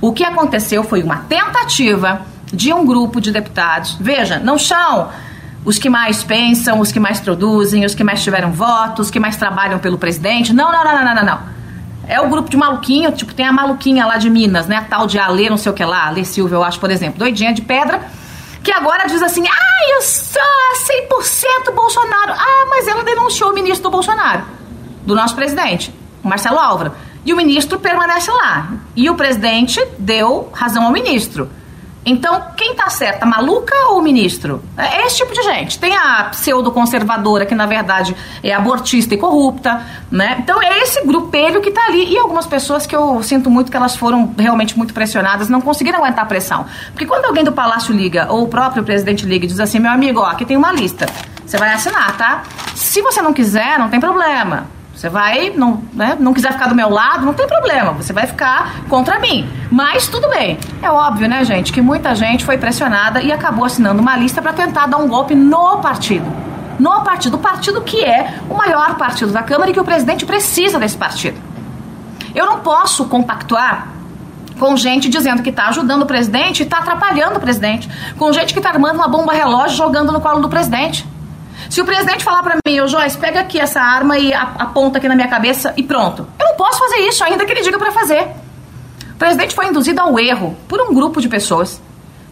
O 0.00 0.12
que 0.12 0.22
aconteceu 0.22 0.84
foi 0.84 1.02
uma 1.02 1.18
tentativa 1.24 2.22
de 2.52 2.72
um 2.72 2.86
grupo 2.86 3.20
de 3.20 3.32
deputados. 3.32 3.96
Veja, 4.00 4.38
não 4.38 4.56
são 4.56 5.10
os 5.64 5.78
que 5.78 5.88
mais 5.88 6.22
pensam, 6.22 6.80
os 6.80 6.92
que 6.92 7.00
mais 7.00 7.20
produzem, 7.20 7.84
os 7.84 7.94
que 7.94 8.04
mais 8.04 8.22
tiveram 8.22 8.52
votos, 8.52 9.06
os 9.06 9.10
que 9.10 9.18
mais 9.18 9.36
trabalham 9.36 9.78
pelo 9.78 9.96
presidente. 9.96 10.52
Não, 10.52 10.70
não, 10.70 10.84
não, 10.84 11.04
não, 11.04 11.14
não, 11.14 11.24
não. 11.24 11.54
É 12.06 12.20
o 12.20 12.28
grupo 12.28 12.50
de 12.50 12.56
maluquinho, 12.56 13.10
tipo, 13.12 13.32
tem 13.32 13.46
a 13.46 13.52
maluquinha 13.52 14.04
lá 14.04 14.18
de 14.18 14.28
Minas, 14.28 14.66
né? 14.66 14.76
A 14.76 14.82
tal 14.82 15.06
de 15.06 15.18
Alê, 15.18 15.48
não 15.48 15.56
sei 15.56 15.72
o 15.72 15.74
que 15.74 15.84
lá, 15.84 16.06
Alê 16.06 16.24
Silva, 16.24 16.54
eu 16.54 16.62
acho, 16.62 16.78
por 16.78 16.90
exemplo, 16.90 17.18
doidinha 17.18 17.54
de 17.54 17.62
pedra, 17.62 18.02
que 18.62 18.70
agora 18.70 19.06
diz 19.06 19.22
assim: 19.22 19.42
ah, 19.46 19.94
eu 19.94 20.02
sou 20.02 20.42
100% 21.68 21.74
Bolsonaro. 21.74 22.32
Ah, 22.32 22.66
mas 22.68 22.86
ela 22.86 23.02
denunciou 23.02 23.50
o 23.50 23.54
ministro 23.54 23.84
do 23.84 23.90
Bolsonaro, 23.90 24.42
do 25.06 25.14
nosso 25.14 25.34
presidente, 25.34 25.94
o 26.22 26.28
Marcelo 26.28 26.58
Álvaro. 26.58 26.92
E 27.24 27.32
o 27.32 27.36
ministro 27.36 27.78
permanece 27.78 28.30
lá. 28.30 28.68
E 28.94 29.08
o 29.08 29.14
presidente 29.14 29.82
deu 29.98 30.50
razão 30.52 30.84
ao 30.84 30.92
ministro. 30.92 31.48
Então, 32.06 32.42
quem 32.56 32.74
tá 32.74 32.90
certa, 32.90 33.24
maluca 33.24 33.74
ou 33.88 34.02
ministro? 34.02 34.62
É 34.76 35.06
esse 35.06 35.18
tipo 35.18 35.32
de 35.32 35.42
gente. 35.42 35.78
Tem 35.78 35.96
a 35.96 36.24
pseudo-conservadora, 36.24 37.46
que 37.46 37.54
na 37.54 37.64
verdade 37.64 38.14
é 38.42 38.52
abortista 38.52 39.14
e 39.14 39.18
corrupta, 39.18 39.82
né? 40.10 40.36
Então, 40.38 40.62
é 40.62 40.80
esse 40.80 41.04
grupelho 41.06 41.62
que 41.62 41.70
tá 41.70 41.86
ali. 41.86 42.12
E 42.12 42.18
algumas 42.18 42.46
pessoas 42.46 42.86
que 42.86 42.94
eu 42.94 43.22
sinto 43.22 43.48
muito 43.48 43.70
que 43.70 43.76
elas 43.76 43.96
foram 43.96 44.34
realmente 44.38 44.76
muito 44.76 44.92
pressionadas, 44.92 45.48
não 45.48 45.60
conseguiram 45.60 45.98
aguentar 45.98 46.24
a 46.24 46.28
pressão. 46.28 46.66
Porque 46.90 47.06
quando 47.06 47.24
alguém 47.24 47.42
do 47.42 47.52
Palácio 47.52 47.94
liga, 47.94 48.26
ou 48.30 48.44
o 48.44 48.48
próprio 48.48 48.84
presidente 48.84 49.24
liga 49.24 49.46
e 49.46 49.48
diz 49.48 49.58
assim: 49.58 49.78
meu 49.78 49.90
amigo, 49.90 50.20
ó, 50.20 50.26
aqui 50.26 50.44
tem 50.44 50.56
uma 50.56 50.72
lista. 50.72 51.06
Você 51.46 51.56
vai 51.56 51.72
assinar, 51.72 52.16
tá? 52.16 52.42
Se 52.74 53.00
você 53.00 53.22
não 53.22 53.32
quiser, 53.32 53.78
não 53.78 53.88
tem 53.88 54.00
problema. 54.00 54.66
Você 55.04 55.10
vai, 55.10 55.50
não, 55.50 55.82
né, 55.92 56.16
não 56.18 56.32
quiser 56.32 56.50
ficar 56.52 56.66
do 56.66 56.74
meu 56.74 56.88
lado, 56.88 57.26
não 57.26 57.34
tem 57.34 57.46
problema, 57.46 57.92
você 57.92 58.10
vai 58.10 58.26
ficar 58.26 58.86
contra 58.88 59.18
mim. 59.18 59.46
Mas 59.70 60.08
tudo 60.08 60.30
bem. 60.30 60.58
É 60.80 60.90
óbvio, 60.90 61.28
né, 61.28 61.44
gente, 61.44 61.74
que 61.74 61.82
muita 61.82 62.14
gente 62.14 62.42
foi 62.42 62.56
pressionada 62.56 63.20
e 63.20 63.30
acabou 63.30 63.66
assinando 63.66 64.00
uma 64.00 64.16
lista 64.16 64.40
para 64.40 64.54
tentar 64.54 64.86
dar 64.86 64.96
um 64.96 65.06
golpe 65.06 65.34
no 65.34 65.76
partido. 65.80 66.24
No 66.78 67.02
partido, 67.02 67.36
o 67.36 67.38
partido 67.38 67.82
que 67.82 68.02
é 68.02 68.38
o 68.48 68.54
maior 68.54 68.94
partido 68.94 69.30
da 69.30 69.42
Câmara 69.42 69.70
e 69.70 69.74
que 69.74 69.80
o 69.80 69.84
presidente 69.84 70.24
precisa 70.24 70.78
desse 70.78 70.96
partido. 70.96 71.38
Eu 72.34 72.46
não 72.46 72.60
posso 72.60 73.04
compactuar 73.04 73.88
com 74.58 74.74
gente 74.74 75.10
dizendo 75.10 75.42
que 75.42 75.50
está 75.50 75.68
ajudando 75.68 76.04
o 76.04 76.06
presidente 76.06 76.60
e 76.60 76.62
está 76.62 76.78
atrapalhando 76.78 77.36
o 77.36 77.40
presidente, 77.40 77.90
com 78.18 78.32
gente 78.32 78.54
que 78.54 78.58
está 78.58 78.70
armando 78.70 78.94
uma 78.94 79.08
bomba 79.08 79.34
relógio 79.34 79.76
jogando 79.76 80.10
no 80.10 80.20
colo 80.22 80.40
do 80.40 80.48
presidente. 80.48 81.06
Se 81.70 81.80
o 81.80 81.84
presidente 81.84 82.24
falar 82.24 82.42
para 82.42 82.58
mim, 82.66 82.80
ô 82.80 82.86
Joyce, 82.86 83.16
pega 83.18 83.40
aqui 83.40 83.58
essa 83.58 83.80
arma 83.80 84.18
e 84.18 84.32
aponta 84.32 84.98
aqui 84.98 85.08
na 85.08 85.14
minha 85.14 85.28
cabeça 85.28 85.72
e 85.76 85.82
pronto. 85.82 86.26
Eu 86.38 86.46
não 86.46 86.56
posso 86.56 86.78
fazer 86.78 86.98
isso, 87.08 87.24
ainda 87.24 87.44
que 87.44 87.52
ele 87.52 87.62
diga 87.62 87.78
para 87.78 87.92
fazer. 87.92 88.28
O 89.12 89.16
presidente 89.16 89.54
foi 89.54 89.66
induzido 89.66 90.00
ao 90.00 90.18
erro 90.18 90.56
por 90.68 90.80
um 90.80 90.92
grupo 90.92 91.20
de 91.20 91.28
pessoas 91.28 91.80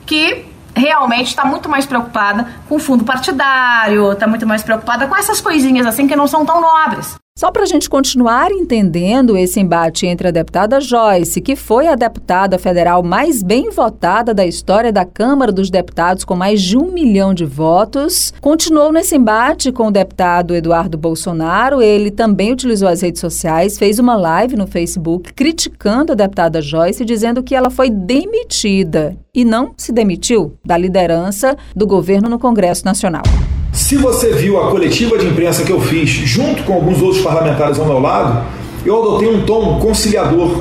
que 0.04 0.46
realmente 0.74 1.28
está 1.28 1.44
muito 1.44 1.68
mais 1.68 1.86
preocupada 1.86 2.46
com 2.68 2.76
o 2.76 2.78
fundo 2.78 3.04
partidário, 3.04 4.12
está 4.12 4.26
muito 4.26 4.46
mais 4.46 4.62
preocupada 4.62 5.06
com 5.06 5.16
essas 5.16 5.40
coisinhas 5.40 5.86
assim 5.86 6.06
que 6.06 6.16
não 6.16 6.26
são 6.26 6.44
tão 6.44 6.60
nobres. 6.60 7.21
Só 7.42 7.50
para 7.50 7.62
a 7.62 7.66
gente 7.66 7.88
continuar 7.88 8.52
entendendo 8.52 9.36
esse 9.38 9.58
embate 9.58 10.06
entre 10.06 10.28
a 10.28 10.30
deputada 10.30 10.80
Joyce, 10.80 11.40
que 11.40 11.56
foi 11.56 11.88
a 11.88 11.94
deputada 11.94 12.58
federal 12.58 13.02
mais 13.02 13.42
bem 13.42 13.70
votada 13.70 14.34
da 14.34 14.44
história 14.44 14.92
da 14.92 15.06
Câmara 15.06 15.50
dos 15.50 15.70
Deputados, 15.70 16.24
com 16.24 16.36
mais 16.36 16.60
de 16.60 16.76
um 16.76 16.92
milhão 16.92 17.32
de 17.32 17.46
votos, 17.46 18.34
continuou 18.40 18.92
nesse 18.92 19.16
embate 19.16 19.72
com 19.72 19.88
o 19.88 19.90
deputado 19.90 20.54
Eduardo 20.54 20.98
Bolsonaro. 20.98 21.80
Ele 21.80 22.10
também 22.10 22.52
utilizou 22.52 22.86
as 22.86 23.00
redes 23.00 23.20
sociais, 23.20 23.78
fez 23.78 23.98
uma 23.98 24.14
live 24.14 24.54
no 24.54 24.66
Facebook 24.66 25.32
criticando 25.32 26.12
a 26.12 26.14
deputada 26.14 26.60
Joyce, 26.60 27.02
dizendo 27.02 27.42
que 27.42 27.54
ela 27.54 27.70
foi 27.70 27.88
demitida 27.88 29.16
e 29.34 29.42
não 29.42 29.72
se 29.78 29.90
demitiu 29.90 30.58
da 30.62 30.76
liderança 30.76 31.56
do 31.74 31.86
governo 31.86 32.28
no 32.28 32.38
Congresso 32.38 32.84
Nacional. 32.84 33.24
Se 33.72 33.96
você 33.96 34.34
viu 34.34 34.60
a 34.60 34.70
coletiva 34.70 35.16
de 35.16 35.26
imprensa 35.26 35.64
que 35.64 35.72
eu 35.72 35.80
fiz 35.80 36.10
junto 36.10 36.62
com 36.64 36.74
alguns 36.74 37.00
outros 37.00 37.22
parlamentares 37.22 37.78
ao 37.78 37.86
meu 37.86 37.98
lado, 37.98 38.44
eu 38.84 39.00
adotei 39.00 39.28
um 39.28 39.46
tom 39.46 39.80
conciliador, 39.80 40.60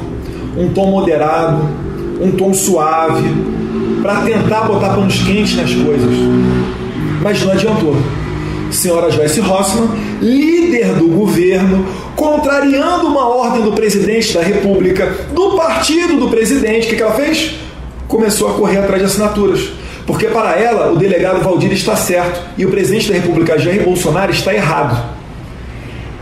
um 0.57 0.69
tom 0.69 0.89
moderado, 0.89 1.61
um 2.21 2.31
tom 2.31 2.53
suave, 2.53 3.27
para 4.01 4.21
tentar 4.21 4.61
botar 4.61 4.95
panos 4.95 5.19
quentes 5.23 5.57
nas 5.57 5.73
coisas. 5.73 6.15
Mas 7.21 7.43
não 7.43 7.51
adiantou. 7.51 7.97
Senhora 8.71 9.11
Joyce 9.11 9.41
Rossmann, 9.41 9.89
líder 10.21 10.93
do 10.93 11.09
governo, 11.09 11.85
contrariando 12.15 13.07
uma 13.07 13.27
ordem 13.27 13.61
do 13.61 13.73
presidente 13.73 14.33
da 14.33 14.41
República, 14.41 15.13
do 15.33 15.57
partido 15.57 16.17
do 16.17 16.29
presidente, 16.29 16.87
o 16.87 16.89
que, 16.89 16.95
que 16.95 17.03
ela 17.03 17.13
fez? 17.13 17.55
Começou 18.07 18.49
a 18.49 18.53
correr 18.53 18.77
atrás 18.77 19.01
de 19.01 19.07
assinaturas 19.07 19.81
porque 20.05 20.27
para 20.27 20.59
ela 20.59 20.91
o 20.91 20.97
delegado 20.97 21.43
Valdir 21.43 21.71
está 21.71 21.95
certo 21.95 22.41
e 22.57 22.65
o 22.65 22.71
presidente 22.71 23.09
da 23.09 23.15
República 23.15 23.57
Jair 23.57 23.83
Bolsonaro 23.83 24.31
está 24.31 24.53
errado. 24.53 25.15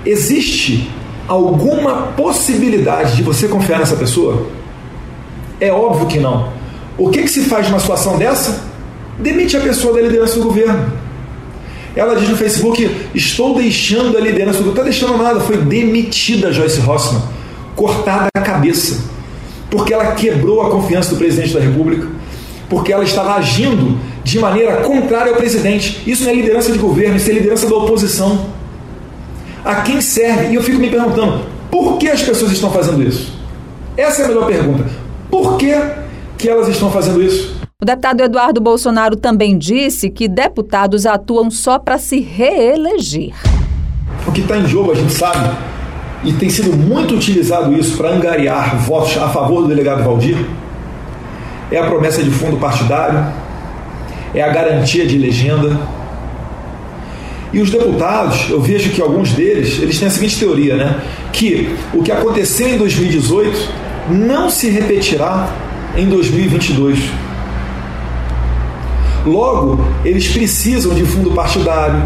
Existe 0.05 0.89
alguma 1.27 2.07
possibilidade 2.17 3.15
de 3.15 3.23
você 3.23 3.47
confiar 3.47 3.79
nessa 3.79 3.95
pessoa? 3.95 4.47
É 5.59 5.71
óbvio 5.71 6.07
que 6.07 6.19
não. 6.19 6.51
O 6.97 7.09
que, 7.09 7.21
que 7.21 7.29
se 7.29 7.41
faz 7.41 7.67
numa 7.67 7.79
situação 7.79 8.17
dessa? 8.17 8.63
Demite 9.17 9.55
a 9.55 9.61
pessoa 9.61 9.93
da 9.93 10.01
liderança 10.01 10.35
do 10.35 10.43
governo. 10.43 10.91
Ela 11.95 12.15
diz 12.15 12.29
no 12.29 12.37
Facebook: 12.37 13.09
Estou 13.13 13.55
deixando 13.55 14.17
a 14.17 14.21
liderança 14.21 14.59
do 14.59 14.65
governo. 14.65 14.89
Está 14.89 15.05
deixando 15.07 15.23
nada, 15.23 15.39
foi 15.39 15.57
demitida 15.57 16.51
Joyce 16.51 16.79
Rossmann, 16.79 17.21
cortada 17.75 18.29
a 18.33 18.41
cabeça, 18.41 19.03
porque 19.69 19.93
ela 19.93 20.13
quebrou 20.13 20.61
a 20.61 20.69
confiança 20.69 21.11
do 21.11 21.17
presidente 21.17 21.53
da 21.53 21.59
República 21.59 22.18
porque 22.69 22.93
ela 22.93 23.03
estava 23.03 23.33
agindo 23.33 23.99
de 24.23 24.39
maneira 24.39 24.77
contrária 24.77 25.31
ao 25.31 25.37
presidente. 25.37 26.03
Isso 26.05 26.23
não 26.23 26.31
é 26.31 26.35
liderança 26.35 26.71
de 26.71 26.77
governo, 26.77 27.17
isso 27.17 27.29
é 27.29 27.33
liderança 27.33 27.67
da 27.67 27.75
oposição. 27.75 28.45
A 29.65 29.81
quem 29.81 29.99
serve? 29.99 30.51
E 30.51 30.55
eu 30.55 30.63
fico 30.63 30.79
me 30.79 30.89
perguntando, 30.89 31.45
por 31.71 31.97
que 31.97 32.07
as 32.07 32.21
pessoas 32.21 32.51
estão 32.51 32.71
fazendo 32.71 33.01
isso? 33.01 33.33
Essa 33.97 34.21
é 34.21 34.25
a 34.25 34.27
melhor 34.29 34.45
pergunta. 34.45 34.85
Por 35.29 35.57
que, 35.57 35.73
que 36.37 36.47
elas 36.47 36.67
estão 36.67 36.91
fazendo 36.91 37.21
isso? 37.21 37.59
O 37.81 37.85
deputado 37.85 38.21
Eduardo 38.21 38.61
Bolsonaro 38.61 39.15
também 39.15 39.57
disse 39.57 40.09
que 40.09 40.27
deputados 40.27 41.05
atuam 41.05 41.49
só 41.49 41.79
para 41.79 41.97
se 41.97 42.19
reeleger. 42.19 43.33
O 44.27 44.31
que 44.31 44.41
está 44.41 44.57
em 44.57 44.67
jogo, 44.67 44.91
a 44.91 44.95
gente 44.95 45.13
sabe, 45.13 45.57
e 46.23 46.33
tem 46.33 46.49
sido 46.49 46.75
muito 46.75 47.15
utilizado 47.15 47.73
isso 47.73 47.95
para 47.97 48.09
angariar 48.09 48.77
votos 48.79 49.17
a 49.17 49.29
favor 49.29 49.61
do 49.61 49.69
delegado 49.69 50.03
Valdir, 50.03 50.45
é 51.71 51.77
a 51.77 51.83
promessa 51.83 52.23
de 52.23 52.29
fundo 52.29 52.57
partidário, 52.57 53.25
é 54.33 54.41
a 54.41 54.49
garantia 54.49 55.05
de 55.05 55.17
legenda. 55.17 55.79
E 57.51 57.59
os 57.59 57.71
deputados, 57.71 58.49
eu 58.49 58.61
vejo 58.61 58.91
que 58.91 59.01
alguns 59.01 59.33
deles, 59.33 59.79
eles 59.81 59.97
têm 59.97 60.07
a 60.07 60.11
seguinte 60.11 60.37
teoria, 60.37 60.75
né? 60.75 61.01
Que 61.33 61.75
o 61.93 62.03
que 62.03 62.11
aconteceu 62.11 62.69
em 62.69 62.77
2018 62.77 63.69
não 64.09 64.49
se 64.49 64.69
repetirá 64.69 65.51
em 65.97 66.07
2022. 66.07 66.99
Logo, 69.25 69.83
eles 70.05 70.27
precisam 70.27 70.93
de 70.93 71.03
fundo 71.03 71.31
partidário, 71.31 72.01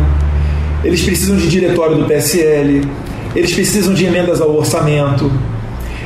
eles 0.83 1.01
precisam 1.03 1.37
de 1.37 1.47
diretório 1.47 1.97
do 1.97 2.05
PSL, 2.05 2.81
eles 3.35 3.53
precisam 3.53 3.93
de 3.93 4.05
emendas 4.05 4.41
ao 4.41 4.55
orçamento, 4.55 5.31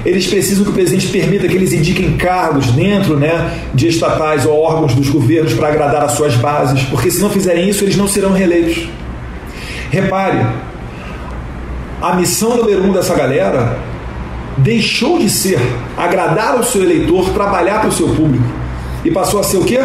eles 0.08 0.26
precisam 0.26 0.64
que 0.64 0.70
o 0.70 0.74
presidente 0.74 1.08
permita 1.08 1.50
que 1.50 1.56
eles 1.56 1.74
indiquem 1.74 2.16
cargos 2.16 2.68
dentro 2.68 3.18
né, 3.18 3.60
de 3.74 3.90
estatais 3.90 4.46
ou 4.46 4.58
órgãos 4.58 4.96
dos 4.96 5.10
governos 5.10 5.54
para 5.54 5.68
agradar 5.68 6.02
as 6.02 6.14
suas 6.14 6.34
bases, 6.36 6.82
porque 6.84 7.12
se 7.12 7.22
não 7.22 7.30
fizerem 7.30 7.68
isso, 7.68 7.84
eles 7.84 7.98
não 7.98 8.08
serão 8.08 8.32
reeleitos. 8.32 8.88
Repare, 9.92 10.46
a 12.02 12.16
missão 12.16 12.56
número 12.56 12.86
um 12.86 12.94
dessa 12.94 13.14
galera 13.16 13.80
deixou 14.58 15.20
de 15.20 15.30
ser 15.30 15.60
agradar 15.98 16.54
ao 16.54 16.64
seu 16.64 16.84
eleitor, 16.84 17.30
trabalhar 17.32 17.82
para 17.82 17.90
o 17.90 17.92
seu 17.92 18.08
público, 18.08 18.48
e 19.04 19.12
passou 19.12 19.42
a 19.42 19.44
ser 19.44 19.58
o 19.58 19.66
quê? 19.66 19.80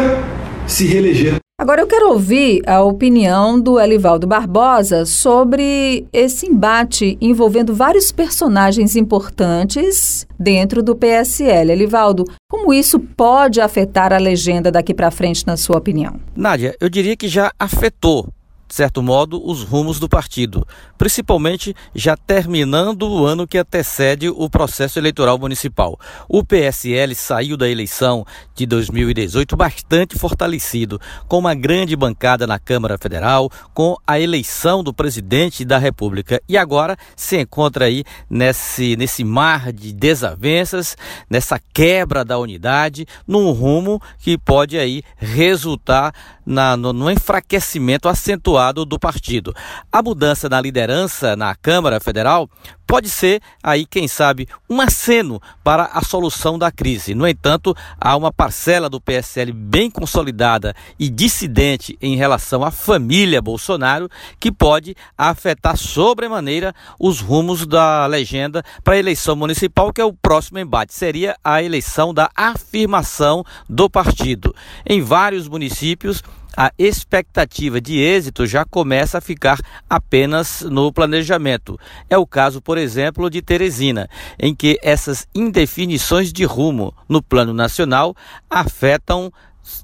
Se 0.65 0.87
reeleger. 0.87 1.42
Agora 1.63 1.79
eu 1.79 1.87
quero 1.87 2.09
ouvir 2.09 2.61
a 2.67 2.81
opinião 2.81 3.57
do 3.57 3.79
Elivaldo 3.79 4.27
Barbosa 4.27 5.05
sobre 5.05 6.05
esse 6.11 6.45
embate 6.45 7.17
envolvendo 7.21 7.73
vários 7.73 8.11
personagens 8.11 8.97
importantes 8.97 10.27
dentro 10.37 10.83
do 10.83 10.93
PSL. 10.93 11.71
Elivaldo, 11.71 12.25
como 12.49 12.73
isso 12.73 12.99
pode 12.99 13.61
afetar 13.61 14.11
a 14.11 14.17
legenda 14.17 14.69
daqui 14.69 14.93
para 14.93 15.09
frente, 15.09 15.47
na 15.47 15.55
sua 15.55 15.77
opinião? 15.77 16.19
Nádia, 16.35 16.75
eu 16.81 16.89
diria 16.89 17.15
que 17.15 17.29
já 17.29 17.49
afetou 17.57 18.27
de 18.67 18.75
certo 18.75 19.03
modo, 19.03 19.41
os 19.45 19.63
rumos 19.63 19.99
do 19.99 20.09
partido, 20.09 20.65
principalmente 20.97 21.75
já 21.93 22.17
terminando 22.17 23.03
o 23.03 23.25
ano 23.25 23.47
que 23.47 23.57
antecede 23.57 24.29
o 24.29 24.49
processo 24.49 24.97
eleitoral 24.97 25.37
municipal. 25.37 25.99
O 26.27 26.43
PSL 26.43 27.13
saiu 27.13 27.55
da 27.55 27.69
eleição 27.69 28.25
de 28.55 28.65
2018 28.65 29.55
bastante 29.55 30.17
fortalecido, 30.17 30.99
com 31.27 31.39
uma 31.39 31.53
grande 31.53 31.95
bancada 31.95 32.47
na 32.47 32.57
Câmara 32.57 32.97
Federal, 32.97 33.49
com 33.73 33.95
a 34.07 34.19
eleição 34.19 34.83
do 34.83 34.93
presidente 34.93 35.63
da 35.65 35.77
República 35.77 36.41
e 36.47 36.57
agora 36.57 36.97
se 37.15 37.39
encontra 37.39 37.85
aí 37.85 38.03
nesse, 38.29 38.95
nesse 38.95 39.23
mar 39.23 39.71
de 39.71 39.93
desavenças, 39.93 40.97
nessa 41.29 41.59
quebra 41.73 42.23
da 42.25 42.37
unidade, 42.37 43.05
num 43.27 43.51
rumo 43.51 44.01
que 44.19 44.37
pode 44.37 44.77
aí 44.77 45.03
resultar 45.17 46.13
na, 46.45 46.75
no, 46.77 46.93
no 46.93 47.09
enfraquecimento 47.09 48.07
acentuado 48.07 48.85
do 48.85 48.99
partido. 48.99 49.53
A 49.91 50.01
mudança 50.01 50.49
na 50.49 50.59
liderança 50.59 51.35
na 51.35 51.55
Câmara 51.55 51.99
Federal 51.99 52.49
pode 52.93 53.09
ser 53.09 53.41
aí, 53.63 53.87
quem 53.87 54.07
sabe, 54.07 54.47
um 54.69 54.79
aceno 54.79 55.41
para 55.63 55.85
a 55.85 56.03
solução 56.03 56.59
da 56.59 56.71
crise. 56.71 57.15
No 57.15 57.27
entanto, 57.27 57.75
há 57.99 58.15
uma 58.15 58.31
parcela 58.31 58.87
do 58.87 59.01
PSL 59.01 59.51
bem 59.51 59.89
consolidada 59.89 60.75
e 60.99 61.09
dissidente 61.09 61.97
em 61.99 62.15
relação 62.15 62.63
à 62.63 62.69
família 62.69 63.41
Bolsonaro 63.41 64.07
que 64.39 64.51
pode 64.51 64.95
afetar 65.17 65.75
sobremaneira 65.75 66.71
os 66.99 67.19
rumos 67.19 67.65
da 67.65 68.05
legenda 68.05 68.63
para 68.83 68.93
a 68.93 68.99
eleição 68.99 69.35
municipal, 69.35 69.91
que 69.91 69.99
é 69.99 70.05
o 70.05 70.13
próximo 70.13 70.59
embate. 70.59 70.93
Seria 70.93 71.35
a 71.43 71.63
eleição 71.63 72.13
da 72.13 72.29
afirmação 72.35 73.43
do 73.67 73.89
partido. 73.89 74.53
Em 74.85 75.01
vários 75.01 75.47
municípios, 75.47 76.21
a 76.55 76.71
expectativa 76.77 77.81
de 77.81 77.99
êxito 77.99 78.45
já 78.45 78.63
começa 78.63 79.17
a 79.17 79.21
ficar 79.21 79.59
apenas 79.89 80.61
no 80.61 80.91
planejamento. 80.91 81.79
É 82.09 82.17
o 82.17 82.27
caso, 82.27 82.61
por 82.61 82.77
exemplo, 82.77 83.29
de 83.29 83.41
Teresina, 83.41 84.09
em 84.39 84.53
que 84.53 84.79
essas 84.81 85.27
indefinições 85.33 86.31
de 86.31 86.43
rumo 86.45 86.93
no 87.09 87.21
plano 87.21 87.53
nacional 87.53 88.15
afetam 88.49 89.31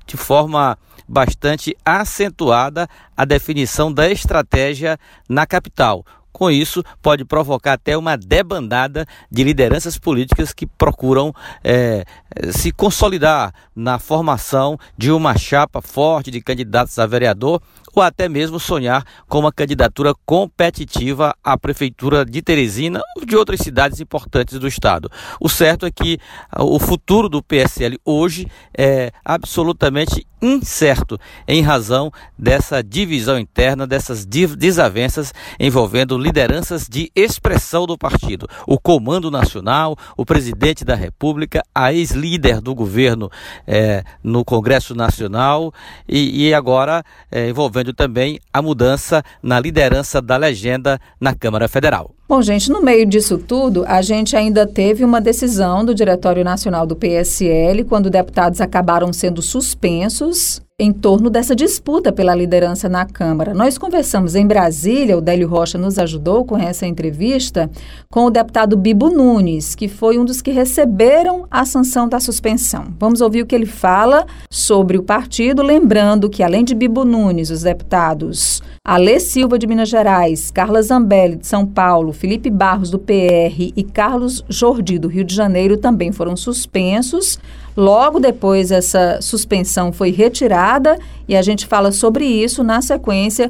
de 0.06 0.18
forma 0.18 0.78
bastante 1.08 1.76
acentuada 1.84 2.88
a 3.18 3.26
definição 3.26 3.92
da 3.92 4.10
estratégia 4.10 5.00
na 5.28 5.48
capital. 5.48 6.06
Com 6.40 6.50
isso, 6.50 6.82
pode 7.02 7.26
provocar 7.26 7.74
até 7.74 7.98
uma 7.98 8.16
debandada 8.16 9.06
de 9.30 9.44
lideranças 9.44 9.98
políticas 9.98 10.54
que 10.54 10.66
procuram 10.66 11.34
é, 11.62 12.06
se 12.54 12.72
consolidar 12.72 13.54
na 13.76 14.00
formação 14.00 14.80
de 14.98 15.12
uma 15.12 15.38
chapa 15.38 15.82
forte 15.82 16.32
de 16.32 16.40
candidatos 16.40 16.98
a 16.98 17.06
vereador 17.06 17.62
ou 17.96 18.04
até 18.04 18.30
mesmo 18.30 18.60
sonhar 18.60 19.04
com 19.28 19.40
uma 19.40 19.52
candidatura 19.52 20.14
competitiva 20.26 21.36
à 21.44 21.58
prefeitura 21.58 22.26
de 22.26 22.42
Teresina 22.42 23.02
ou 23.18 23.26
de 23.26 23.36
outras 23.36 23.60
cidades 23.60 24.00
importantes 24.00 24.60
do 24.60 24.68
estado. 24.68 25.10
O 25.40 25.50
certo 25.50 25.86
é 25.86 25.92
que 25.92 26.20
o 26.58 26.80
futuro 26.80 27.30
do 27.30 27.44
PSL 27.44 28.00
hoje 28.06 28.48
é 28.78 29.12
absolutamente 29.24 30.26
incerto 30.42 31.20
em 31.48 31.62
razão 31.62 32.12
dessa 32.38 32.82
divisão 32.82 33.38
interna, 33.38 33.86
dessas 33.86 34.26
desavenças 34.26 35.34
envolvendo 35.60 36.18
lideranças 36.18 36.88
de 36.88 37.12
expressão 37.16 37.86
do 37.86 37.98
partido. 37.98 38.48
O 38.66 38.80
Comando 38.80 39.30
Nacional, 39.30 39.98
o 40.16 40.26
presidente 40.26 40.86
da 40.86 40.96
República, 40.96 41.64
a 41.74 41.94
ex-líder 41.94 42.62
do 42.62 42.74
governo 42.74 43.30
é, 43.68 44.04
no 44.24 44.46
Congresso 44.46 44.96
Nacional 44.96 45.74
e, 46.08 46.48
e 46.48 46.54
agora 46.54 47.04
é, 47.32 47.50
envolvendo 47.50 47.79
também 47.94 48.40
a 48.54 48.62
mudança 48.62 49.24
na 49.42 49.60
liderança 49.60 50.22
da 50.22 50.38
legenda 50.38 51.00
na 51.20 51.34
Câmara 51.34 51.68
Federal. 51.68 52.19
Bom, 52.30 52.44
gente, 52.44 52.70
no 52.70 52.80
meio 52.80 53.08
disso 53.08 53.40
tudo, 53.40 53.84
a 53.88 54.04
gente 54.04 54.36
ainda 54.36 54.68
teve 54.68 55.04
uma 55.04 55.20
decisão 55.20 55.84
do 55.84 55.96
Diretório 55.96 56.44
Nacional 56.44 56.86
do 56.86 56.96
PSL, 56.96 57.84
quando 57.86 58.08
deputados 58.08 58.62
acabaram 58.62 59.12
sendo 59.12 59.42
suspensos 59.42 60.62
em 60.80 60.94
torno 60.94 61.30
dessa 61.30 61.56
disputa 61.56 62.12
pela 62.12 62.34
liderança 62.34 62.88
na 62.88 63.06
Câmara. 63.06 63.54
Nós 63.54 63.78
conversamos 63.78 64.34
em 64.34 64.48
Brasília, 64.48 65.18
o 65.18 65.22
Délio 65.22 65.48
Rocha 65.48 65.78
nos 65.78 66.00
ajudou 66.00 66.46
com 66.46 66.58
essa 66.58 66.88
entrevista, 66.88 67.70
com 68.10 68.26
o 68.26 68.30
deputado 68.30 68.78
Bibo 68.78 69.10
Nunes, 69.10 69.76
que 69.76 69.90
foi 69.90 70.18
um 70.18 70.24
dos 70.24 70.42
que 70.42 70.52
receberam 70.52 71.46
a 71.52 71.66
sanção 71.66 72.08
da 72.08 72.20
suspensão. 72.20 72.94
Vamos 72.98 73.20
ouvir 73.20 73.42
o 73.42 73.46
que 73.46 73.56
ele 73.56 73.66
fala 73.66 74.26
sobre 74.50 74.98
o 74.98 75.04
partido, 75.04 75.62
lembrando 75.62 76.30
que, 76.30 76.44
além 76.44 76.64
de 76.64 76.74
Bibo 76.74 77.04
Nunes, 77.04 77.50
os 77.50 77.64
deputados 77.64 78.62
Alê 78.86 79.20
Silva 79.20 79.60
de 79.60 79.68
Minas 79.68 79.90
Gerais, 79.90 80.50
Carla 80.50 80.82
Zambelli 80.82 81.36
de 81.36 81.46
São 81.46 81.66
Paulo, 81.66 82.14
Felipe 82.20 82.52
Barros 82.52 82.92
do 82.92 83.00
PR 83.00 83.72
e 83.76 83.84
Carlos 83.84 84.44
Jordi 84.48 85.00
do 85.00 85.08
Rio 85.08 85.24
de 85.24 85.34
Janeiro 85.34 85.78
também 85.78 86.12
foram 86.12 86.36
suspensos 86.36 87.40
Logo 87.80 88.20
depois, 88.20 88.72
essa 88.72 89.22
suspensão 89.22 89.94
foi 89.94 90.12
retirada 90.12 91.00
e 91.26 91.34
a 91.34 91.42
gente 91.42 91.66
fala 91.66 91.94
sobre 91.94 92.26
isso 92.26 92.62
na 92.62 92.82
sequência. 92.82 93.50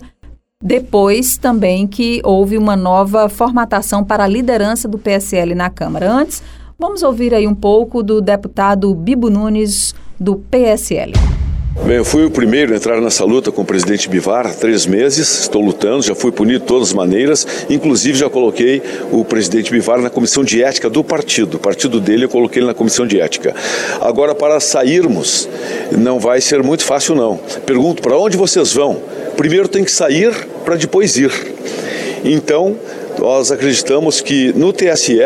Depois 0.64 1.36
também 1.36 1.88
que 1.88 2.22
houve 2.24 2.56
uma 2.56 2.76
nova 2.76 3.28
formatação 3.28 4.04
para 4.04 4.26
a 4.26 4.28
liderança 4.28 4.88
do 4.88 5.00
PSL 5.00 5.56
na 5.56 5.72
Câmara. 5.72 6.12
Antes, 6.12 6.44
vamos 6.78 7.02
ouvir 7.02 7.34
aí 7.34 7.48
um 7.48 7.56
pouco 7.56 8.04
do 8.04 8.22
deputado 8.22 8.94
Bibo 8.94 9.32
Nunes, 9.32 9.96
do 10.20 10.36
PSL. 10.36 11.14
Bem, 11.86 11.96
eu 11.96 12.06
fui 12.06 12.26
o 12.26 12.30
primeiro 12.30 12.74
a 12.74 12.76
entrar 12.76 13.00
nessa 13.02 13.24
luta 13.24 13.52
com 13.52 13.62
o 13.62 13.66
presidente 13.66 14.10
Bivar 14.10 14.46
há 14.46 14.54
três 14.54 14.86
meses. 14.86 15.42
Estou 15.42 15.62
lutando, 15.62 16.04
já 16.04 16.14
fui 16.14 16.32
punido 16.32 16.60
de 16.60 16.66
todas 16.66 16.90
as 16.90 16.94
maneiras. 16.94 17.48
Inclusive, 17.70 18.18
já 18.18 18.30
coloquei 18.30 18.82
o 19.12 19.24
presidente 19.24 19.72
Bivar 19.72 20.00
na 20.00 20.10
comissão 20.10 20.44
de 20.44 20.62
ética 20.62 20.90
do 20.90 21.04
partido. 21.04 21.56
O 21.56 21.60
partido 21.60 22.00
dele, 22.00 22.26
eu 22.26 22.30
coloquei 22.30 22.60
ele 22.62 22.68
na 22.68 22.74
comissão 22.74 23.08
de 23.08 23.20
ética. 23.20 23.56
Agora, 24.02 24.36
para 24.36 24.60
sairmos, 24.60 25.48
não 25.92 26.20
vai 26.20 26.42
ser 26.42 26.62
muito 26.62 26.84
fácil, 26.84 27.16
não. 27.16 27.40
Pergunto: 27.66 28.02
para 28.02 28.18
onde 28.18 28.36
vocês 28.36 28.74
vão? 28.74 29.02
Primeiro 29.38 29.68
tem 29.68 29.84
que 29.84 29.92
sair 29.92 30.34
para 30.66 30.76
depois 30.76 31.18
ir. 31.18 31.32
Então, 32.24 32.76
nós 33.20 33.52
acreditamos 33.52 34.22
que 34.22 34.54
no 34.54 34.72
TSE 34.72 35.20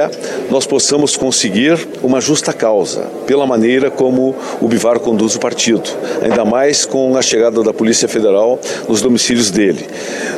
nós 0.50 0.66
possamos 0.66 1.16
conseguir 1.16 1.78
uma 2.02 2.20
justa 2.20 2.52
causa, 2.52 3.04
pela 3.28 3.46
maneira 3.46 3.92
como 3.92 4.36
o 4.60 4.68
Bivar 4.68 5.00
conduz 5.00 5.36
o 5.36 5.40
partido, 5.40 5.90
ainda 6.22 6.44
mais 6.44 6.86
com 6.86 7.16
a 7.16 7.22
chegada 7.22 7.62
da 7.64 7.74
Polícia 7.74 8.08
Federal 8.08 8.60
nos 8.90 9.02
domicílios 9.02 9.52
dele. 9.52 9.88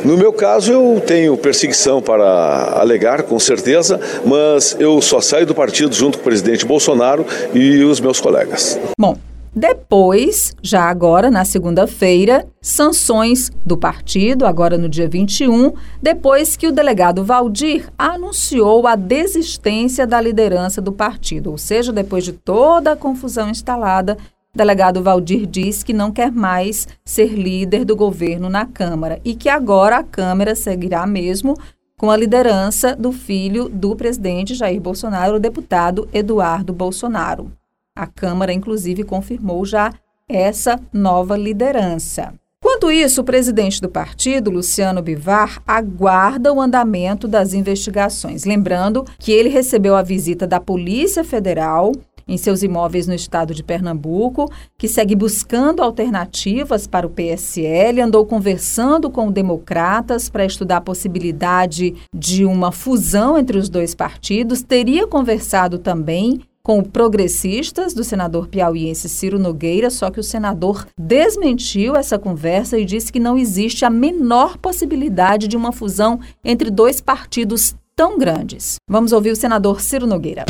No 0.04 0.18
meu 0.18 0.34
caso, 0.34 0.72
eu 0.72 1.02
tenho 1.06 1.38
perseguição 1.38 2.02
para 2.02 2.74
alegar, 2.80 3.24
com 3.24 3.40
certeza, 3.40 4.00
mas 4.26 4.76
eu 4.80 5.02
só 5.02 5.22
saio 5.22 5.46
do 5.46 5.56
partido 5.56 5.96
junto 5.96 6.18
com 6.18 6.22
o 6.22 6.26
presidente 6.26 6.66
Bolsonaro 6.66 7.26
e 7.54 7.84
os 7.84 8.00
meus 8.00 8.20
colegas. 8.20 8.78
Bom, 9.00 9.18
depois, 9.56 10.54
já 10.62 10.84
agora 10.84 11.32
na 11.32 11.46
segunda-feira, 11.46 12.46
sanções 12.62 13.50
do 13.66 13.78
partido, 13.78 14.46
agora 14.46 14.78
no 14.78 14.90
dia 14.90 15.08
21, 15.08 15.72
depois 16.02 16.58
que 16.58 16.68
o 16.68 16.74
delegado 16.74 17.24
Valdir 17.24 17.90
anunciou 17.98 18.86
a 18.86 18.98
desistência 18.98 20.06
da 20.06 20.20
liderança 20.20 20.82
do 20.82 20.92
partido. 20.92 21.52
Ou 21.52 21.58
seja, 21.58 21.94
depois 21.94 22.26
de 22.26 22.34
toda 22.34 22.92
a 22.92 22.96
confusão 22.98 23.50
instalada, 23.50 24.18
o 24.54 24.58
delegado 24.58 25.02
Valdir 25.02 25.46
diz 25.46 25.84
que 25.84 25.94
não 25.94 26.12
quer 26.12 26.34
mais 26.34 26.86
ser 27.06 27.30
líder 27.30 27.86
do 27.86 27.96
governo 27.96 28.50
na 28.50 28.66
Câmara 28.66 29.22
e 29.24 29.36
que 29.36 29.48
agora 29.48 30.00
a 30.00 30.04
Câmara 30.04 30.54
seguirá 30.54 31.08
mesmo 31.08 31.56
com 31.98 32.12
a 32.12 32.18
liderança 32.18 32.94
do 32.94 33.14
filho 33.14 33.70
do 33.70 33.96
presidente 33.96 34.54
Jair 34.54 34.82
Bolsonaro, 34.82 35.38
o 35.38 35.40
deputado 35.40 36.10
Eduardo 36.12 36.74
Bolsonaro. 36.74 37.50
A 37.96 38.06
Câmara, 38.06 38.52
inclusive, 38.52 39.04
confirmou 39.04 39.66
já 39.66 39.90
essa 40.28 40.78
nova 40.92 41.38
liderança. 41.38 42.34
Quanto 42.62 42.92
isso, 42.92 43.22
o 43.22 43.24
presidente 43.24 43.80
do 43.80 43.88
partido, 43.88 44.50
Luciano 44.50 45.02
Bivar, 45.02 45.62
aguarda 45.66 46.52
o 46.52 46.60
andamento 46.60 47.28
das 47.28 47.54
investigações. 47.54 48.44
Lembrando 48.44 49.06
que 49.18 49.32
ele 49.32 49.50
recebeu 49.50 49.96
a 49.96 50.02
visita 50.02 50.46
da 50.46 50.60
Polícia 50.60 51.24
Federal 51.24 51.94
em 52.28 52.38
seus 52.38 52.64
imóveis 52.64 53.08
no 53.08 53.14
estado 53.14 53.54
de 53.54 53.64
Pernambuco, 53.64 54.52
que 54.78 54.88
segue 54.88 55.16
buscando 55.16 55.84
alternativas 55.84 56.88
para 56.88 57.06
o 57.06 57.10
PSL, 57.10 58.02
andou 58.02 58.26
conversando 58.26 59.10
com 59.10 59.32
democratas 59.32 60.28
para 60.28 60.46
estudar 60.46 60.78
a 60.78 60.82
possibilidade 60.82 61.96
de 62.14 62.44
uma 62.44 62.72
fusão 62.72 63.38
entre 63.38 63.58
os 63.58 63.70
dois 63.70 63.94
partidos, 63.94 64.64
teria 64.64 65.08
conversado 65.08 65.78
também 65.78 66.42
com 66.66 66.82
progressistas 66.82 67.94
do 67.94 68.04
senador 68.04 68.48
piauiense 68.48 69.08
Ciro 69.08 69.38
Nogueira, 69.38 69.92
só 69.92 70.10
que 70.10 70.20
o 70.20 70.24
senador 70.24 70.88
desmentiu 70.98 71.96
essa 71.96 72.18
conversa 72.18 72.80
e 72.80 72.84
disse 72.84 73.14
que 73.14 73.20
não 73.20 73.38
existe 73.38 73.86
a 73.86 73.90
menor 73.90 74.58
possibilidade 74.58 75.48
de 75.48 75.56
uma 75.56 75.72
fusão 75.72 76.20
entre 76.44 76.72
dois 76.72 77.00
partidos 77.00 77.76
tão 77.96 78.18
grandes. 78.18 78.78
Vamos 78.90 79.12
ouvir 79.12 79.30
o 79.30 79.36
senador 79.36 79.80
Ciro 79.80 80.08
Nogueira. 80.08 80.44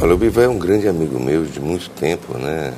Olha, 0.00 0.14
o 0.14 0.16
Bivar 0.16 0.44
é 0.44 0.48
um 0.48 0.58
grande 0.58 0.86
amigo 0.86 1.18
meu 1.18 1.44
de 1.44 1.58
muito 1.58 1.90
tempo, 1.90 2.38
né? 2.38 2.72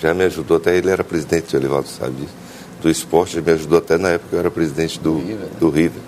Já 0.00 0.12
me 0.12 0.24
ajudou 0.24 0.56
até, 0.56 0.76
ele 0.76 0.90
era 0.90 1.04
presidente 1.04 1.50
de 1.50 1.56
Olivaldo, 1.56 1.86
sabe 1.86 2.16
disso, 2.16 2.34
do 2.82 2.90
esporte, 2.90 3.40
me 3.40 3.52
ajudou 3.52 3.78
até 3.78 3.96
na 3.96 4.08
época 4.08 4.30
que 4.30 4.34
eu 4.34 4.40
era 4.40 4.50
presidente 4.50 4.98
do, 4.98 5.20
do 5.60 5.70
River. 5.70 6.02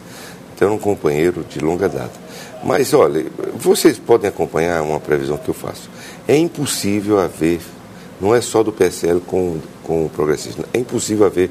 Então, 0.57 0.67
era 0.67 0.75
um 0.77 0.79
companheiro 0.81 1.45
de 1.49 1.61
longa 1.61 1.89
data. 1.89 2.24
Mas 2.65 2.95
olha, 2.95 3.27
vocês 3.57 3.99
podem 3.99 4.29
acompanhar 4.29 4.83
uma 4.83 4.99
previsão 4.99 5.37
que 5.37 5.49
eu 5.49 5.55
faço. 5.55 5.91
É 6.27 6.37
impossível 6.37 7.21
haver, 7.21 7.61
não 8.21 8.35
é 8.35 8.41
só 8.41 8.63
do 8.63 8.73
PSL 8.73 9.21
com, 9.21 9.59
com 9.83 10.07
o 10.07 10.09
progressista, 10.09 10.65
é 10.73 10.79
impossível 10.79 11.27
haver 11.27 11.51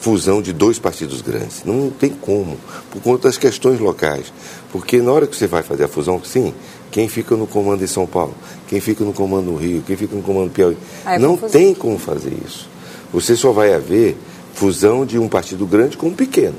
fusão 0.00 0.40
de 0.40 0.52
dois 0.52 0.78
partidos 0.78 1.20
grandes. 1.20 1.62
Não 1.64 1.90
tem 1.90 2.10
como, 2.10 2.56
por 2.90 3.02
conta 3.02 3.28
das 3.28 3.36
questões 3.36 3.78
locais. 3.80 4.32
Porque 4.72 5.00
na 5.00 5.12
hora 5.12 5.26
que 5.26 5.36
você 5.36 5.46
vai 5.46 5.62
fazer 5.62 5.84
a 5.84 5.88
fusão, 5.88 6.22
sim, 6.24 6.54
quem 6.90 7.08
fica 7.08 7.36
no 7.36 7.46
comando 7.46 7.84
em 7.84 7.86
São 7.86 8.06
Paulo, 8.06 8.34
quem 8.66 8.80
fica 8.80 9.04
no 9.04 9.12
comando 9.12 9.50
no 9.50 9.56
Rio, 9.56 9.82
quem 9.86 9.96
fica 9.96 10.16
no 10.16 10.22
comando 10.22 10.50
Piauí, 10.50 10.76
ah, 11.04 11.16
é 11.16 11.18
não 11.18 11.36
confusão. 11.36 11.50
tem 11.50 11.74
como 11.74 11.98
fazer 11.98 12.32
isso. 12.46 12.68
Você 13.12 13.36
só 13.36 13.52
vai 13.52 13.74
haver 13.74 14.16
fusão 14.54 15.04
de 15.04 15.18
um 15.18 15.28
partido 15.28 15.66
grande 15.66 15.96
com 15.96 16.08
um 16.08 16.14
pequeno. 16.14 16.56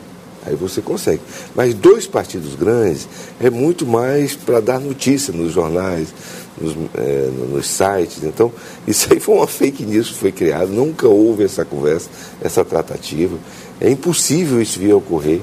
Aí 0.48 0.56
você 0.56 0.82
consegue. 0.82 1.22
Mas 1.54 1.74
dois 1.74 2.08
partidos 2.08 2.56
grandes 2.56 3.08
é 3.40 3.50
muito 3.50 3.86
mais 3.86 4.36
para 4.36 4.62
dar 4.62 4.80
notícia 4.80 5.34
nos 5.34 5.52
jornais, 5.52 6.08
nos, 6.60 6.74
é, 6.96 7.30
nos, 7.52 7.68
sites. 7.68 8.24
Então, 8.24 8.52
isso 8.88 9.12
aí 9.12 9.20
foi 9.20 9.36
uma 9.36 9.48
fake 9.48 9.86
news 9.86 10.10
que 10.10 10.16
foi 10.16 10.32
criada, 10.32 10.68
nunca 10.68 11.08
houve 11.08 11.44
essa 11.44 11.66
conversa, 11.66 12.10
essa 12.42 12.64
tratativa. 12.64 13.38
É 13.82 13.90
impossível 13.90 14.62
isso 14.62 14.80
vir 14.80 14.92
a 14.92 14.96
ocorrer 14.96 15.42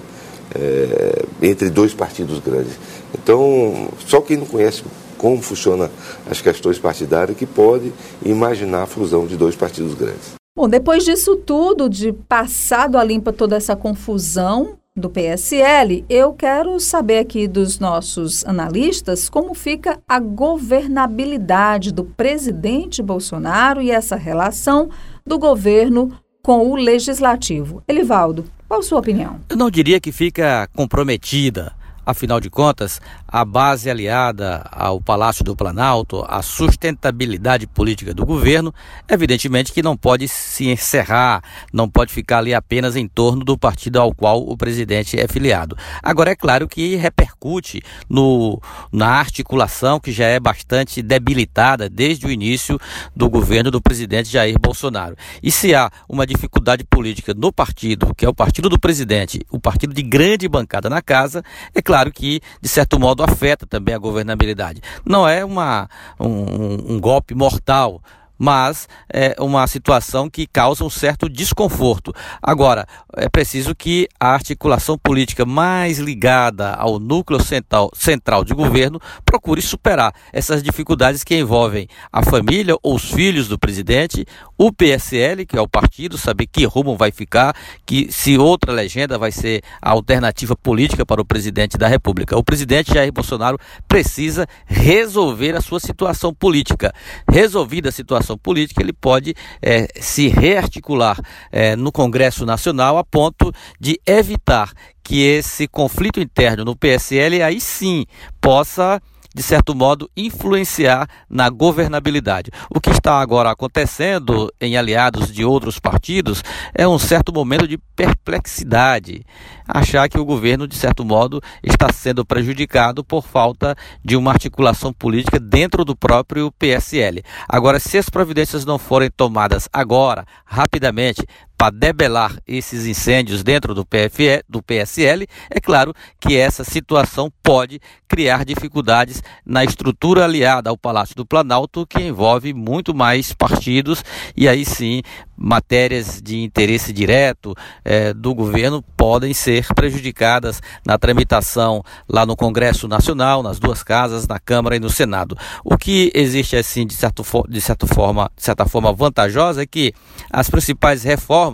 é, 0.55 1.23
entre 1.43 1.69
dois 1.69 1.93
partidos 1.93 2.39
grandes. 2.39 2.73
Então, 3.15 3.89
só 4.07 4.21
quem 4.21 4.39
não 4.39 4.47
conhece 4.47 4.83
como 5.19 5.41
funcionam 5.41 5.89
as 6.31 6.41
questões 6.41 6.79
partidárias 6.79 7.37
que 7.37 7.47
pode 7.47 7.93
imaginar 8.25 8.83
a 8.83 8.87
fusão 8.87 9.27
de 9.27 9.37
dois 9.37 9.55
partidos 9.55 9.95
grandes. 9.95 10.35
Bom, 10.57 10.69
depois 10.69 11.05
disso 11.05 11.35
tudo, 11.35 11.89
de 11.89 12.13
passado 12.13 12.97
a 12.97 13.03
limpa 13.03 13.33
toda 13.33 13.57
essa 13.57 13.75
confusão, 13.75 14.79
do 14.97 15.11
PSL, 15.11 16.05
eu 16.09 16.33
quero 16.33 16.79
saber 16.79 17.19
aqui 17.19 17.49
dos 17.49 17.81
nossos 17.81 18.47
analistas 18.47 19.29
como 19.29 19.53
fica 19.53 20.01
a 20.09 20.21
governabilidade 20.21 21.93
do 21.93 22.05
presidente 22.05 23.03
Bolsonaro 23.03 23.83
e 23.83 23.91
essa 23.91 24.15
relação 24.15 24.89
do 25.27 25.37
governo 25.37 26.17
com 26.41 26.71
o 26.71 26.77
legislativo. 26.77 27.83
Elivaldo, 27.89 28.45
qual 28.69 28.79
a 28.79 28.83
sua 28.85 29.01
opinião? 29.01 29.41
Eu 29.49 29.57
não 29.57 29.69
diria 29.69 29.99
que 29.99 30.13
fica 30.13 30.69
comprometida. 30.73 31.73
Afinal 32.07 32.39
de 32.39 32.51
contas, 32.51 33.01
a 33.27 33.45
base 33.45 33.89
aliada 33.89 34.63
ao 34.71 35.01
Palácio 35.01 35.43
do 35.43 35.57
Planalto, 35.57 36.23
a 36.29 36.43
sustentabilidade 36.43 37.67
política 37.67 38.13
do 38.13 38.27
governo, 38.27 38.75
evidentemente 39.09 39.73
que 39.73 39.83
não 39.83 39.97
pode 39.97 40.29
se 40.29 40.69
encerrar, 40.69 41.43
não 41.73 41.89
pode 41.89 42.13
ficar 42.13 42.39
ali 42.39 42.53
apenas 42.53 42.95
em 42.95 43.09
torno 43.09 43.43
do 43.43 43.57
partido 43.57 43.99
ao 43.99 44.15
qual 44.15 44.43
o 44.47 44.55
presidente 44.57 45.19
é 45.19 45.27
filiado. 45.27 45.77
Agora, 46.03 46.33
é 46.33 46.37
claro 46.37 46.69
que 46.69 46.95
repercute 46.97 47.83
no, 48.09 48.61
na 48.93 49.09
articulação 49.09 49.99
que 49.99 50.13
já 50.13 50.27
é 50.27 50.39
bastante 50.39 51.01
debilitada 51.01 51.89
desde 51.89 52.27
o 52.27 52.31
início 52.31 52.79
do 53.17 53.31
governo 53.31 53.71
do 53.71 53.81
presidente 53.81 54.29
Jair 54.29 54.59
Bolsonaro. 54.61 55.17
E 55.43 55.51
se 55.51 55.75
há 55.75 55.91
uma 56.07 56.27
dificuldade 56.27 56.85
política 56.85 57.33
no 57.33 57.51
partido, 57.51 58.15
que 58.15 58.27
é 58.27 58.29
o 58.29 58.35
partido 58.35 58.69
do 58.69 58.79
presidente, 58.79 59.41
o 59.51 59.59
partido 59.59 59.95
de 59.95 60.03
grande 60.03 60.47
bancada 60.49 60.91
na 60.91 61.01
casa, 61.01 61.43
é 61.75 61.81
claro 61.81 61.94
que, 62.13 62.41
de 62.61 62.69
certo 62.69 62.99
modo, 62.99 63.23
afeta 63.23 63.67
também 63.67 63.95
a 63.95 63.99
governabilidade. 63.99 64.81
Não 65.05 65.27
é 65.29 65.45
uma, 65.45 65.89
um, 66.19 66.95
um 66.95 67.01
golpe 67.01 67.35
mortal, 67.35 68.01
mas 68.39 68.89
é 69.13 69.37
uma 69.39 69.67
situação 69.67 70.29
que 70.29 70.47
causa 70.47 70.85
um 70.85 70.91
certo 70.91 71.29
desconforto. 71.29 72.13
Agora, 72.43 72.87
é 73.17 73.29
preciso 73.29 73.75
que 73.75 74.09
a 74.19 74.29
articulação 74.29 74.99
política 74.99 75.45
mais 75.45 75.99
ligada 75.99 76.75
ao 76.75 76.99
núcleo 76.99 77.43
central, 77.43 77.91
central 77.95 78.45
de 78.45 78.55
governo 78.55 79.01
procure 79.25 79.63
superar 79.63 80.13
essas 80.33 80.63
dificuldades 80.63 81.23
que 81.23 81.37
envolvem 81.37 81.89
a 82.13 82.23
família 82.23 82.77
ou 82.83 82.97
os 82.97 83.11
filhos 83.11 83.49
do 83.49 83.59
presidente, 83.59 84.27
o 84.57 84.73
PSL, 84.73 85.45
que 85.47 85.57
é 85.57 85.61
o 85.61 85.69
partido, 85.69 86.17
saber 86.17 86.47
que 86.47 86.65
rumo 86.65 86.97
vai 86.97 87.11
ficar, 87.11 87.55
que 87.85 88.11
se 88.11 88.39
outra 88.39 88.73
legenda 88.73 89.19
vai 89.19 89.33
ser 89.33 89.63
a 89.81 89.91
alternativa 89.91 90.57
política 90.57 91.05
para 91.05 91.21
o 91.21 91.25
presidente 91.25 91.77
da 91.77 91.89
República. 91.89 92.37
O 92.37 92.45
presidente 92.45 92.95
Jair 92.95 93.13
Bolsonaro 93.13 93.59
precisa 93.89 94.47
resolver 94.67 95.57
a 95.57 95.61
sua 95.61 95.81
situação 95.81 96.33
política. 96.33 96.93
Resolvida 97.29 97.89
a 97.89 97.93
situação 97.93 98.39
política, 98.39 98.83
ele 98.83 98.93
pode 98.93 99.35
é, 99.61 99.89
se 100.01 100.29
rearticular 100.29 101.19
é, 101.51 101.77
no 101.77 101.91
Congresso 101.91 102.47
Nacional 102.47 102.99
a 102.99 103.05
ponto 103.05 103.53
de 103.81 104.01
evitar 104.07 104.73
que 105.03 105.21
esse 105.21 105.69
conflito 105.69 106.19
interno 106.21 106.65
no 106.65 106.75
PSL 106.75 107.43
aí 107.43 107.61
sim 107.61 108.07
possa 108.41 109.01
de 109.35 109.43
certo 109.43 109.75
modo, 109.75 110.09
influenciar 110.17 111.09
na 111.29 111.51
governabilidade. 111.51 112.53
O 112.71 112.81
que 112.81 112.91
está 112.91 113.21
agora 113.21 113.51
acontecendo 113.51 114.53
em 114.61 114.77
aliados 114.77 115.33
de 115.33 115.45
outros 115.45 115.81
partidos 115.81 116.43
é 116.73 116.87
um 116.87 116.99
certo 116.99 117.33
momento 117.33 117.67
de 117.67 117.77
perplexidade. 117.97 119.27
Achar 119.67 120.09
que 120.09 120.19
o 120.19 120.25
governo, 120.25 120.69
de 120.69 120.77
certo 120.77 121.05
modo, 121.05 121.43
está 121.63 121.93
sendo 121.93 122.25
prejudicado 122.25 123.03
por 123.03 123.25
falta 123.25 123.75
de 124.05 124.17
uma 124.17 124.31
articulação 124.31 124.93
política 124.93 125.41
dentro 125.41 125.85
do 125.85 125.97
próprio 125.97 126.53
PSL. 126.53 127.23
Agora, 127.49 127.81
se 127.81 127.99
as 127.99 128.09
providências 128.09 128.65
não 128.65 128.79
forem 128.79 129.11
tomadas 129.11 129.69
agora, 129.73 130.25
rapidamente, 130.45 131.27
para 131.65 131.71
debelar 131.71 132.37
esses 132.47 132.85
incêndios 132.85 133.43
dentro 133.43 133.75
do, 133.75 133.87
PFE, 133.87 134.43
do 134.47 134.63
PSL, 134.63 135.27
é 135.49 135.59
claro 135.59 135.95
que 136.21 136.37
essa 136.37 136.63
situação 136.63 137.33
pode 137.43 137.81
criar 138.07 138.45
dificuldades 138.45 139.23
na 139.47 139.65
estrutura 139.65 140.25
aliada 140.25 140.69
ao 140.69 140.77
Palácio 140.77 141.17
do 141.17 141.25
Planalto, 141.25 141.87
que 141.87 142.03
envolve 142.03 142.53
muito 142.53 142.95
mais 142.95 143.33
partidos, 143.33 144.05
e 144.37 144.47
aí 144.47 144.65
sim 144.65 145.03
matérias 145.37 146.21
de 146.23 146.43
interesse 146.43 146.93
direto 146.93 147.55
eh, 147.85 148.15
do 148.15 148.35
governo 148.35 148.83
podem 148.97 149.35
ser 149.35 149.67
prejudicadas 149.75 150.63
na 150.87 150.97
tramitação 150.97 151.83
lá 152.09 152.25
no 152.25 152.37
Congresso 152.37 152.87
Nacional, 152.87 153.43
nas 153.43 153.59
duas 153.59 153.83
casas, 153.83 154.29
na 154.29 154.39
Câmara 154.39 154.77
e 154.77 154.81
no 154.81 154.91
Senado. 154.91 155.37
O 155.65 155.77
que 155.77 156.13
existe 156.15 156.57
assim 156.57 156.87
de, 156.87 156.95
certo, 156.95 157.25
de, 157.49 157.61
certa 157.61 157.87
forma, 157.87 158.31
de 158.37 158.43
certa 158.43 158.65
forma 158.67 158.93
vantajosa 158.93 159.63
é 159.63 159.67
que 159.67 159.93
as 160.31 160.49
principais 160.49 161.03
reformas 161.03 161.54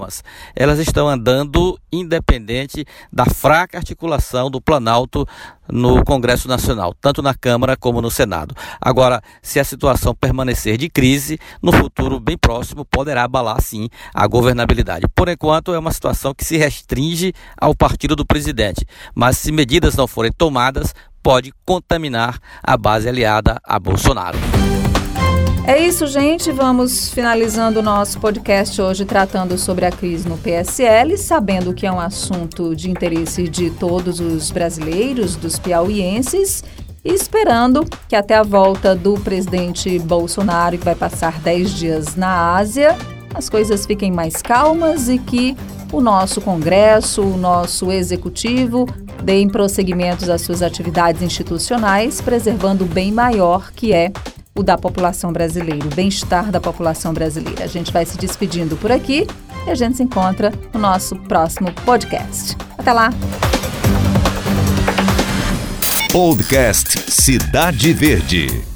elas 0.54 0.78
estão 0.78 1.08
andando 1.08 1.78
independente 1.92 2.84
da 3.12 3.26
fraca 3.26 3.78
articulação 3.78 4.50
do 4.50 4.60
Planalto 4.60 5.26
no 5.68 6.04
Congresso 6.04 6.48
Nacional, 6.48 6.94
tanto 7.00 7.22
na 7.22 7.34
Câmara 7.34 7.76
como 7.76 8.00
no 8.00 8.10
Senado. 8.10 8.54
Agora, 8.80 9.22
se 9.42 9.60
a 9.60 9.64
situação 9.64 10.14
permanecer 10.14 10.76
de 10.76 10.88
crise, 10.88 11.38
no 11.62 11.72
futuro 11.72 12.18
bem 12.18 12.36
próximo 12.36 12.84
poderá 12.84 13.24
abalar 13.24 13.60
sim 13.60 13.88
a 14.14 14.26
governabilidade. 14.26 15.06
Por 15.14 15.28
enquanto, 15.28 15.72
é 15.74 15.78
uma 15.78 15.92
situação 15.92 16.34
que 16.34 16.44
se 16.44 16.56
restringe 16.56 17.32
ao 17.56 17.74
partido 17.74 18.16
do 18.16 18.26
presidente, 18.26 18.84
mas 19.14 19.38
se 19.38 19.52
medidas 19.52 19.94
não 19.94 20.06
forem 20.06 20.32
tomadas, 20.32 20.94
pode 21.22 21.52
contaminar 21.64 22.38
a 22.62 22.76
base 22.76 23.08
aliada 23.08 23.60
a 23.62 23.78
Bolsonaro. 23.78 24.38
É 25.66 25.78
isso, 25.78 26.06
gente. 26.06 26.50
Vamos 26.50 27.10
finalizando 27.10 27.80
o 27.80 27.82
nosso 27.82 28.18
podcast 28.18 28.80
hoje 28.80 29.04
tratando 29.04 29.56
sobre 29.56 29.84
a 29.84 29.90
crise 29.92 30.28
no 30.28 30.36
PSL, 30.36 31.16
sabendo 31.16 31.72
que 31.74 31.86
é 31.86 31.92
um 31.92 32.00
assunto 32.00 32.74
de 32.74 32.90
interesse 32.90 33.48
de 33.48 33.70
todos 33.70 34.20
os 34.20 34.50
brasileiros, 34.50 35.36
dos 35.36 35.58
piauienses, 35.58 36.64
e 37.04 37.12
esperando 37.12 37.86
que 38.08 38.16
até 38.16 38.34
a 38.34 38.42
volta 38.42 38.96
do 38.96 39.14
presidente 39.14 39.98
Bolsonaro, 39.98 40.76
que 40.76 40.84
vai 40.84 40.94
passar 40.94 41.38
10 41.40 41.70
dias 41.74 42.16
na 42.16 42.56
Ásia, 42.56 42.96
as 43.32 43.48
coisas 43.48 43.86
fiquem 43.86 44.10
mais 44.10 44.42
calmas 44.42 45.08
e 45.08 45.18
que 45.18 45.56
o 45.92 46.00
nosso 46.00 46.40
Congresso, 46.40 47.22
o 47.22 47.36
nosso 47.36 47.92
Executivo 47.92 48.86
deem 49.22 49.48
prosseguimentos 49.48 50.28
às 50.28 50.40
suas 50.40 50.62
atividades 50.62 51.22
institucionais, 51.22 52.20
preservando 52.20 52.84
o 52.84 52.88
bem 52.88 53.12
maior 53.12 53.70
que 53.72 53.92
é 53.92 54.12
o 54.56 54.62
da 54.62 54.76
população 54.76 55.32
brasileira, 55.32 55.86
o 55.86 55.94
bem-estar 55.94 56.50
da 56.50 56.60
população 56.60 57.12
brasileira. 57.12 57.64
A 57.64 57.68
gente 57.68 57.92
vai 57.92 58.04
se 58.04 58.16
despedindo 58.16 58.76
por 58.76 58.90
aqui 58.90 59.26
e 59.66 59.70
a 59.70 59.74
gente 59.74 59.96
se 59.96 60.02
encontra 60.02 60.52
no 60.72 60.80
nosso 60.80 61.16
próximo 61.16 61.72
podcast. 61.84 62.56
Até 62.78 62.92
lá! 62.92 63.10
Podcast 66.12 67.10
Cidade 67.10 67.92
Verde. 67.92 68.69